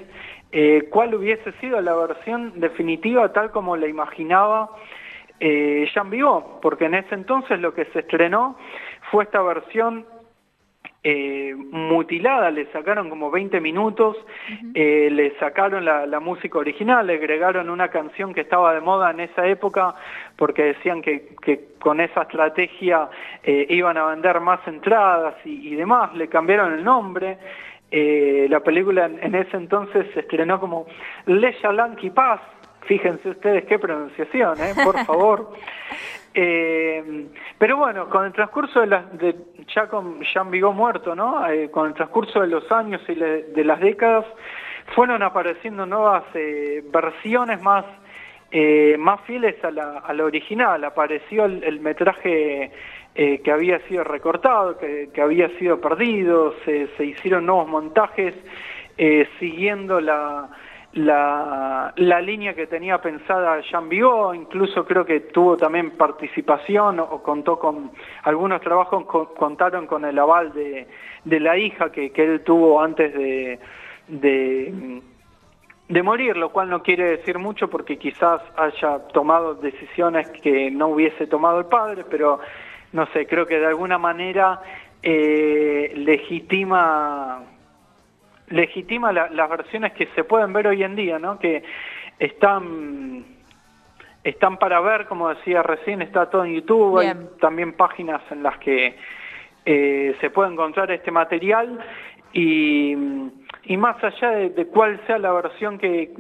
eh, 0.53 0.89
cuál 0.91 1.15
hubiese 1.15 1.53
sido 1.61 1.81
la 1.81 1.95
versión 1.95 2.59
definitiva 2.61 3.33
tal 3.33 3.51
como 3.51 3.77
la 3.77 3.87
imaginaba 3.87 4.71
eh, 5.39 5.89
Jean 5.95 6.11
Vigo, 6.11 6.59
porque 6.61 6.87
en 6.87 6.95
ese 6.95 7.15
entonces 7.15 7.61
lo 7.61 7.73
que 7.73 7.87
se 7.87 8.01
estrenó 8.01 8.57
fue 9.11 9.25
esta 9.25 9.41
versión 9.41 10.05
eh, 11.03 11.55
mutilada, 11.57 12.51
le 12.51 12.67
sacaron 12.73 13.09
como 13.09 13.31
20 13.31 13.59
minutos, 13.63 14.19
eh, 14.75 15.09
le 15.11 15.35
sacaron 15.39 15.83
la, 15.83 16.21
música 16.21 16.59
original, 16.59 17.07
le 17.07 17.15
agregaron 17.15 17.71
una 17.71 17.89
canción 17.89 18.35
que 18.35 18.43
estaba 18.43 18.75
de 18.75 18.83
moda 18.83 19.11
en 19.11 19.21
esa 19.21 19.47
época 19.47 19.95
porque 20.37 20.63
decían 20.75 21.01
que, 21.01 21.37
con 21.79 22.03
esa 22.03 22.23
estrategia 22.23 23.09
eh, 23.43 23.65
iban 23.71 23.97
a 23.97 24.09
vender 24.09 24.41
más 24.41 24.61
entradas 24.69 25.37
y, 25.47 25.75
demás, 25.75 26.15
le 26.15 26.29
cambiaron 26.29 26.75
el 26.75 26.85
nombre. 26.85 27.39
la 27.91 28.61
película 28.61 29.07
en, 29.07 29.35
ese 29.35 29.57
entonces 29.57 30.07
se 30.13 30.21
estrenó 30.21 30.61
como 30.61 30.87
Le 31.25 31.59
Chalanqui 31.63 32.11
Paz, 32.11 32.43
fíjense 32.83 33.31
ustedes 33.31 33.65
qué 33.65 33.79
pronunciación, 33.79 34.55
por 34.85 34.99
favor. 35.07 35.53
Eh, 36.33 37.27
pero 37.59 37.77
bueno, 37.77 38.09
con 38.09 38.25
el 38.25 38.33
transcurso 38.33 38.81
de, 38.81 38.87
las 38.87 39.19
de 39.19 39.35
ya 39.75 39.89
con 39.89 40.21
Jean 40.23 40.51
Vigo 40.51 40.73
muerto, 40.73 41.15
¿no? 41.15 41.47
Eh, 41.49 41.71
con 41.71 41.89
el 41.89 41.95
transcurso 41.95 42.41
de 42.41 42.47
los 42.47 42.71
años 42.71 43.01
y 43.09 43.15
de 43.15 43.65
las 43.65 43.81
décadas, 43.81 44.25
fueron 44.95 45.23
apareciendo 45.23 45.87
nuevas 45.87 46.25
eh, 46.35 46.85
versiones 46.93 47.61
más, 47.63 47.85
más 48.99 49.21
fieles 49.23 49.63
a 49.65 49.71
la, 49.71 49.99
a 49.99 50.13
original. 50.25 50.83
Apareció 50.85 51.45
el, 51.45 51.81
metraje 51.81 52.73
que 53.15 53.53
había 53.53 53.79
sido 53.87 54.03
recortado, 54.05 54.79
que, 54.79 55.11
que 55.13 55.21
había 55.21 55.49
sido 55.59 55.81
perdido, 55.81 56.55
se 56.65 57.05
hicieron 57.05 57.47
nuevos 57.47 57.69
montajes 57.69 58.35
siguiendo 59.39 60.01
la 60.01 60.49
la, 60.93 61.93
la 61.97 62.21
línea 62.21 62.55
que 62.55 62.67
tenía 62.67 62.99
pensada 62.99 63.61
Jean 63.61 63.89
Vigo, 63.89 64.35
incluso 64.35 64.85
creo 64.85 65.05
que 65.05 65.21
tuvo 65.21 65.57
también 65.57 65.93
participación 65.93 66.99
o, 66.99 67.23
contó 67.23 67.59
con 67.59 67.93
algunos 68.25 68.61
trabajos, 68.61 69.05
contaron 69.37 69.87
con 69.87 70.05
el 70.05 70.19
aval 70.19 70.53
de, 70.53 70.89
de 71.25 71.41
la 71.41 71.57
hija 71.57 71.93
que, 71.93 72.11
que, 72.11 72.25
él 72.25 72.43
tuvo 72.43 72.83
antes 72.83 73.15
de, 73.15 73.61
de, 74.09 75.01
de 75.89 76.03
morir, 76.03 76.37
lo 76.37 76.51
cual 76.51 76.69
no 76.69 76.83
quiere 76.83 77.19
decir 77.19 77.39
mucho 77.39 77.71
porque 77.71 77.97
quizás 77.97 78.41
haya 78.57 78.99
tomado 79.09 79.55
decisiones 79.55 80.29
que 80.43 80.73
no 80.73 80.89
hubiese 80.89 81.29
tomado 81.29 81.61
el 81.61 81.67
padre, 81.67 82.05
pero 82.11 82.41
no 82.93 83.07
sé, 83.13 83.27
creo 83.27 83.47
que 83.47 83.61
de 83.61 83.67
alguna 83.67 83.99
manera 83.99 84.61
eh, 85.05 85.93
legitima 85.95 87.45
legitima 88.51 89.13
las 89.13 89.51
versiones 89.51 89.93
que 89.93 90.07
se 90.15 90.25
pueden 90.25 90.53
ver 90.53 90.67
hoy 90.67 90.83
en 90.83 90.97
día, 90.97 91.19
¿no? 91.19 91.39
Que 91.39 91.63
están 92.19 93.25
están 94.23 94.59
para 94.59 94.81
ver, 94.81 95.07
como 95.07 95.31
decía 95.31 95.63
recién, 95.63 96.03
está 96.03 96.29
todo 96.29 96.45
en 96.45 96.55
YouTube, 96.55 96.99
hay 96.99 97.13
también 97.41 97.73
páginas 97.73 98.21
en 98.31 98.43
las 98.43 98.59
que 98.59 98.95
eh, 99.65 100.17
se 100.21 100.31
puede 100.31 100.53
encontrar 100.53 100.91
este 100.91 101.11
material 101.11 101.79
y, 102.33 102.95
y 103.65 103.77
más 103.77 104.03
allá 104.05 104.31
de, 104.31 104.67
cuál 104.67 105.01
sea 105.07 105.19
la 105.19 105.33
versión 105.33 105.79
que, 105.79 106.13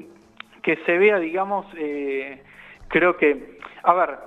que 0.62 0.76
se 0.86 0.98
vea, 0.98 1.18
digamos, 1.18 1.66
eh, 1.76 2.42
creo 2.88 3.16
que, 3.18 3.58
a 3.82 3.92
ver, 3.92 4.18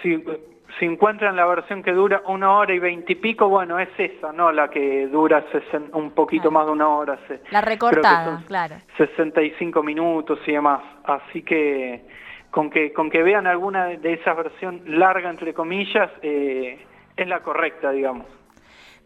si 0.00 0.22
si 0.78 0.86
encuentran 0.86 1.36
la 1.36 1.46
versión 1.46 1.82
que 1.82 1.92
dura 1.92 2.22
una 2.26 2.52
hora 2.52 2.74
y 2.74 2.78
veintipico, 2.78 3.48
bueno, 3.48 3.78
es 3.78 3.88
esa, 3.98 4.32
¿no? 4.32 4.50
La 4.50 4.68
que 4.68 5.06
dura 5.06 5.44
un 5.92 6.10
poquito 6.12 6.50
más 6.50 6.66
de 6.66 6.72
una 6.72 6.88
hora. 6.88 7.18
la 7.50 7.60
recortada, 7.60 8.42
claro. 8.46 8.76
65 8.96 9.82
minutos 9.82 10.38
y 10.46 10.52
demás. 10.52 10.80
Así 11.04 11.42
que 11.42 12.04
con 12.50 12.70
que 12.70 12.92
con 12.92 13.10
que 13.10 13.22
vean 13.22 13.46
alguna 13.46 13.86
de 13.86 14.12
esas 14.14 14.36
versiones 14.36 14.86
larga, 14.86 15.30
entre 15.30 15.54
comillas, 15.54 16.10
eh, 16.22 16.84
es 17.16 17.28
la 17.28 17.40
correcta, 17.40 17.90
digamos. 17.90 18.26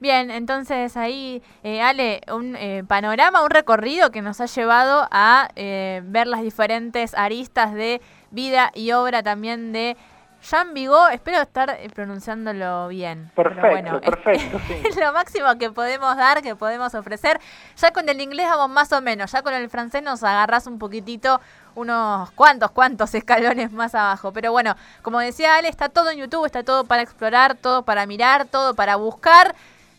Bien, 0.00 0.30
entonces 0.30 0.96
ahí, 0.96 1.42
eh, 1.64 1.82
Ale, 1.82 2.20
un 2.32 2.54
eh, 2.54 2.84
panorama, 2.86 3.42
un 3.42 3.50
recorrido 3.50 4.12
que 4.12 4.22
nos 4.22 4.40
ha 4.40 4.46
llevado 4.46 5.08
a 5.10 5.48
ver 5.56 6.28
las 6.28 6.42
diferentes 6.42 7.14
aristas 7.14 7.74
de 7.74 8.00
vida 8.30 8.70
y 8.74 8.92
obra 8.92 9.22
también 9.22 9.72
de 9.72 9.96
Jean 10.42 10.72
Vigo, 10.72 11.08
espero 11.08 11.40
estar 11.40 11.70
eh, 11.70 11.90
pronunciándolo 11.92 12.88
bien. 12.88 13.30
Perfecto, 13.34 14.00
perfecto. 14.00 14.60
Es 14.88 14.96
lo 14.96 15.12
máximo 15.12 15.58
que 15.58 15.70
podemos 15.70 16.16
dar, 16.16 16.42
que 16.42 16.54
podemos 16.54 16.94
ofrecer. 16.94 17.40
Ya 17.76 17.90
con 17.92 18.08
el 18.08 18.20
inglés 18.20 18.46
vamos 18.48 18.70
más 18.70 18.92
o 18.92 19.00
menos, 19.00 19.32
ya 19.32 19.42
con 19.42 19.52
el 19.52 19.68
francés 19.68 20.02
nos 20.02 20.22
agarras 20.22 20.66
un 20.66 20.78
poquitito, 20.78 21.40
unos 21.74 22.30
cuantos, 22.32 22.70
cuantos 22.70 23.14
escalones 23.14 23.72
más 23.72 23.94
abajo. 23.94 24.32
Pero 24.32 24.52
bueno, 24.52 24.76
como 25.02 25.18
decía 25.18 25.56
Ale, 25.56 25.68
está 25.68 25.88
todo 25.88 26.10
en 26.10 26.18
YouTube, 26.18 26.46
está 26.46 26.62
todo 26.62 26.84
para 26.84 27.02
explorar, 27.02 27.56
todo 27.56 27.82
para 27.82 28.06
mirar, 28.06 28.46
todo 28.46 28.74
para 28.74 28.96
buscar. 28.96 29.54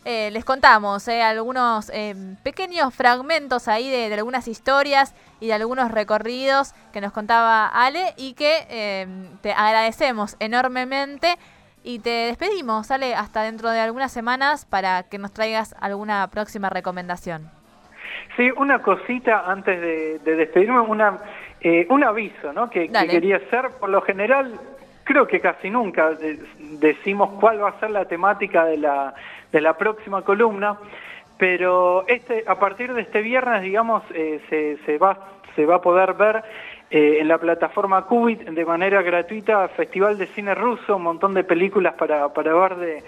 Eh, 0.06 0.30
les 0.32 0.46
contamos 0.46 1.06
eh, 1.08 1.20
algunos 1.22 1.90
eh, 1.92 2.14
pequeños 2.42 2.94
fragmentos 2.94 3.68
ahí 3.68 3.90
de, 3.90 4.12
algunas 4.14 4.48
historias 4.48 5.14
y 5.40 5.48
de 5.48 5.52
algunos 5.52 5.90
recorridos 5.90 6.72
que 6.90 7.02
nos 7.02 7.12
contaba 7.12 7.66
Ale 7.66 8.14
y 8.16 8.32
que 8.32 9.06
te 9.42 9.52
agradecemos 9.52 10.36
enormemente 10.40 11.34
y 11.82 11.98
te 11.98 12.10
despedimos, 12.10 12.90
Ale, 12.90 13.14
hasta 13.14 13.42
dentro 13.42 13.70
de 13.70 13.80
algunas 13.80 14.12
semanas 14.12 14.64
para 14.64 15.02
que 15.02 15.18
nos 15.18 15.32
traigas 15.32 15.74
alguna 15.80 16.28
próxima 16.28 16.70
recomendación. 16.70 17.50
Sí, 18.36 18.50
una 18.56 18.80
cosita 18.80 19.44
antes 19.46 19.80
de, 19.80 20.18
despedirme, 20.18 20.80
una, 20.80 21.18
un 21.88 22.04
aviso 22.04 22.52
¿no? 22.52 22.70
que, 22.70 22.88
que 22.88 23.06
quería 23.06 23.36
hacer. 23.36 23.70
Por 23.78 23.88
lo 23.88 24.02
general, 24.02 24.58
creo 25.04 25.26
que 25.26 25.40
casi 25.40 25.70
nunca 25.70 26.10
decimos 26.78 27.30
cuál 27.40 27.62
va 27.62 27.70
a 27.70 27.80
ser 27.80 27.90
la 27.90 28.04
temática 28.04 28.64
de 28.64 28.76
la 28.76 29.14
de 29.52 29.60
la 29.60 29.76
próxima 29.76 30.22
columna, 30.22 30.78
pero 31.38 32.04
este, 32.06 32.44
a 32.46 32.58
partir 32.58 32.92
de 32.92 33.02
este 33.02 33.22
viernes, 33.22 33.62
digamos, 33.62 34.02
eh, 34.14 34.40
se, 34.48 34.76
se, 34.84 34.98
va, 34.98 35.18
se 35.56 35.64
va 35.64 35.76
a 35.76 35.80
poder 35.80 36.14
ver 36.14 36.42
eh, 36.90 37.18
en 37.20 37.28
la 37.28 37.38
plataforma 37.38 38.06
Qubit 38.06 38.42
de 38.42 38.64
manera 38.64 39.00
gratuita 39.02 39.68
Festival 39.68 40.18
de 40.18 40.26
Cine 40.28 40.54
Ruso, 40.54 40.96
un 40.96 41.04
montón 41.04 41.34
de 41.34 41.44
películas 41.44 41.94
para, 41.94 42.32
para 42.32 42.54
ver 42.54 42.76
de, 42.76 43.02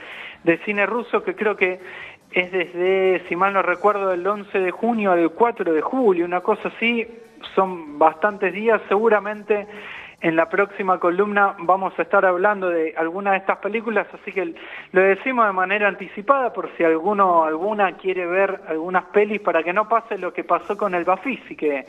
de 0.44 0.58
cine 0.58 0.86
ruso 0.86 1.22
que 1.22 1.34
creo 1.34 1.56
que 1.56 1.80
es 2.30 2.50
desde, 2.50 3.22
si 3.28 3.36
mal 3.36 3.52
no 3.52 3.62
recuerdo, 3.62 4.08
del 4.08 4.26
11 4.26 4.58
de 4.58 4.70
junio 4.70 5.12
al 5.12 5.30
4 5.30 5.72
de 5.72 5.82
julio, 5.82 6.24
una 6.24 6.40
cosa 6.40 6.68
así, 6.68 7.06
son 7.54 7.98
bastantes 7.98 8.52
días, 8.52 8.80
seguramente 8.88 9.66
en 10.22 10.36
la 10.36 10.48
próxima 10.48 10.98
columna 10.98 11.56
vamos 11.58 11.98
a 11.98 12.02
estar 12.02 12.24
hablando 12.24 12.70
de 12.70 12.94
alguna 12.96 13.32
de 13.32 13.38
estas 13.38 13.58
películas, 13.58 14.06
así 14.14 14.32
que 14.32 14.54
lo 14.92 15.00
decimos 15.00 15.46
de 15.46 15.52
manera 15.52 15.88
anticipada 15.88 16.52
por 16.52 16.70
si 16.76 16.84
alguno 16.84 17.44
alguna 17.44 17.96
quiere 17.96 18.24
ver 18.26 18.60
algunas 18.68 19.04
pelis 19.06 19.40
para 19.40 19.64
que 19.64 19.72
no 19.72 19.88
pase 19.88 20.16
lo 20.18 20.32
que 20.32 20.44
pasó 20.44 20.76
con 20.76 20.94
el 20.94 21.04
Bafisi, 21.04 21.56
que 21.56 21.86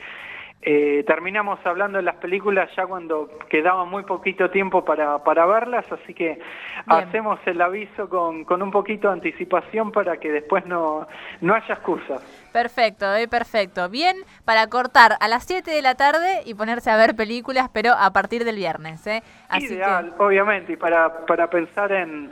eh, 0.63 1.03
terminamos 1.05 1.59
hablando 1.63 1.97
de 1.97 2.03
las 2.03 2.15
películas 2.15 2.69
ya 2.75 2.87
cuando 2.87 3.37
quedaba 3.49 3.85
muy 3.85 4.03
poquito 4.03 4.49
tiempo 4.49 4.83
para, 4.83 5.23
para 5.23 5.45
verlas, 5.45 5.85
así 5.91 6.15
que 6.15 6.39
hacemos 6.87 7.39
el 7.45 7.61
aviso 7.61 8.09
con, 8.09 8.45
con, 8.45 8.63
un 8.63 8.71
poquito 8.71 9.09
de 9.09 9.13
anticipación 9.13 9.91
para 9.91 10.17
que 10.17 10.31
después 10.31 10.65
no, 10.65 11.07
no 11.41 11.53
haya 11.53 11.75
excusas. 11.75 12.42
Perfecto, 12.53 13.13
eh, 13.15 13.27
perfecto. 13.27 13.89
Bien 13.89 14.15
para 14.45 14.67
cortar 14.67 15.17
a 15.19 15.27
las 15.27 15.43
7 15.43 15.69
de 15.71 15.81
la 15.81 15.95
tarde 15.95 16.43
y 16.45 16.53
ponerse 16.53 16.89
a 16.91 16.95
ver 16.95 17.15
películas, 17.15 17.69
pero 17.73 17.91
a 17.91 18.13
partir 18.13 18.45
del 18.45 18.55
viernes. 18.55 19.05
Eh. 19.07 19.21
Ideal, 19.59 20.13
obviamente, 20.19 20.73
y 20.73 20.77
para, 20.77 21.25
para 21.25 21.49
pensar 21.49 21.91
en 21.91 22.31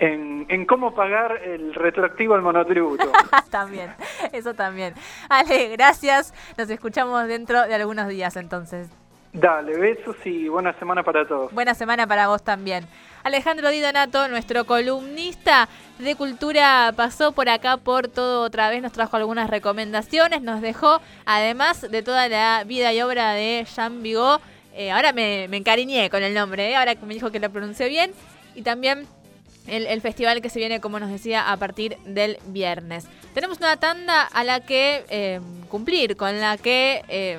en, 0.00 0.64
cómo 0.66 0.94
pagar 0.94 1.42
el 1.44 1.74
retroactivo 1.74 2.34
al 2.34 2.42
monotributo. 2.42 3.12
también, 3.50 3.92
eso 4.32 4.54
también. 4.54 4.94
Ale, 5.28 5.68
gracias. 5.76 6.32
Nos 6.56 6.70
escuchamos 6.70 7.26
dentro 7.28 7.66
de 7.66 7.74
algunos 7.74 8.08
días 8.08 8.36
entonces. 8.36 8.88
Dale, 9.32 9.78
besos 9.78 10.16
y 10.24 10.48
buena 10.48 10.72
semana 10.72 11.02
para 11.02 11.26
todos. 11.26 11.52
Buena 11.52 11.74
semana 11.74 12.06
para 12.06 12.28
vos 12.28 12.42
también. 12.42 12.86
Alejandro 13.22 13.70
Di 13.70 13.80
Donato, 13.80 14.28
nuestro 14.28 14.64
columnista 14.64 15.68
de 15.98 16.14
cultura, 16.14 16.92
pasó 16.96 17.32
por 17.32 17.48
acá 17.48 17.76
por 17.76 18.08
todo 18.08 18.42
otra 18.42 18.70
vez, 18.70 18.80
nos 18.80 18.92
trajo 18.92 19.16
algunas 19.16 19.50
recomendaciones, 19.50 20.40
nos 20.40 20.62
dejó, 20.62 21.00
además 21.26 21.82
de 21.90 22.02
toda 22.02 22.28
la 22.28 22.64
vida 22.64 22.92
y 22.94 23.02
obra 23.02 23.32
de 23.34 23.66
Jean 23.74 24.02
Vigo, 24.02 24.40
eh, 24.74 24.90
ahora 24.90 25.12
me, 25.12 25.44
encariñé 25.44 26.08
con 26.08 26.22
el 26.22 26.32
nombre, 26.32 26.70
eh, 26.70 26.76
ahora 26.76 26.94
me 27.02 27.12
dijo 27.12 27.30
que 27.30 27.40
lo 27.40 27.50
pronunció 27.50 27.88
bien, 27.88 28.12
y 28.54 28.62
también 28.62 29.06
el, 29.66 30.00
festival 30.00 30.40
que 30.40 30.48
se 30.48 30.58
viene, 30.58 30.80
como 30.80 30.98
nos 30.98 31.10
decía, 31.10 31.52
a 31.52 31.56
partir 31.58 31.98
del 32.06 32.38
viernes. 32.46 33.06
Tenemos 33.34 33.58
una 33.58 33.76
tanda 33.76 34.22
a 34.22 34.42
la 34.44 34.60
que 34.60 35.04
eh, 35.10 35.40
cumplir, 35.68 36.16
con 36.16 36.40
la 36.40 36.56
que 36.56 37.38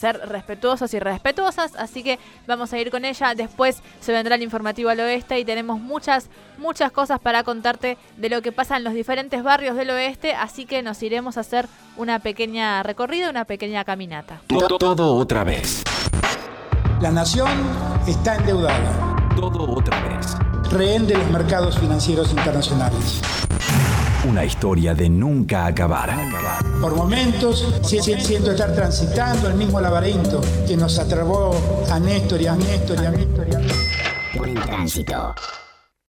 ser 0.00 0.18
respetuosos 0.28 0.92
y 0.94 0.98
respetuosas, 0.98 1.74
así 1.76 2.02
que 2.02 2.18
vamos 2.46 2.72
a 2.72 2.78
ir 2.78 2.90
con 2.90 3.04
ella. 3.04 3.34
Después 3.34 3.82
se 4.00 4.12
vendrá 4.12 4.34
el 4.34 4.42
informativo 4.42 4.90
al 4.90 5.00
oeste 5.00 5.38
y 5.38 5.44
tenemos 5.44 5.78
muchas, 5.78 6.28
muchas 6.58 6.90
cosas 6.90 7.20
para 7.20 7.44
contarte 7.44 7.98
de 8.16 8.28
lo 8.30 8.42
que 8.42 8.52
pasa 8.52 8.76
en 8.76 8.84
los 8.84 8.94
diferentes 8.94 9.42
barrios 9.42 9.76
del 9.76 9.90
oeste, 9.90 10.34
así 10.34 10.64
que 10.64 10.82
nos 10.82 11.02
iremos 11.02 11.36
a 11.36 11.40
hacer 11.40 11.68
una 11.96 12.18
pequeña 12.18 12.82
recorrida, 12.82 13.30
una 13.30 13.44
pequeña 13.44 13.84
caminata. 13.84 14.40
Todo, 14.46 14.78
todo 14.78 15.14
otra 15.14 15.44
vez. 15.44 15.82
La 17.00 17.10
nación 17.10 17.50
está 18.06 18.36
endeudada. 18.36 19.16
Todo 19.36 19.70
otra 19.70 20.00
vez 20.02 20.36
rehén 20.70 21.06
de 21.06 21.14
los 21.14 21.28
mercados 21.30 21.78
financieros 21.78 22.30
internacionales. 22.30 23.20
Una 24.28 24.44
historia 24.44 24.94
de 24.94 25.08
nunca 25.08 25.64
acabar. 25.64 26.14
Por 26.80 26.94
momentos 26.94 27.80
siento 27.82 28.50
estar 28.50 28.74
transitando 28.74 29.48
el 29.48 29.54
mismo 29.54 29.80
laberinto 29.80 30.42
que 30.66 30.76
nos 30.76 30.98
atrapó 30.98 31.56
a 31.90 31.98
Néstor 31.98 32.42
y 32.42 32.46
a 32.46 32.54
Néstor 32.54 33.02
y 33.02 33.06
a 33.06 33.10
Néstor. 33.10 33.46
Por 34.36 34.48
el 34.48 34.60
tránsito. 34.60 35.34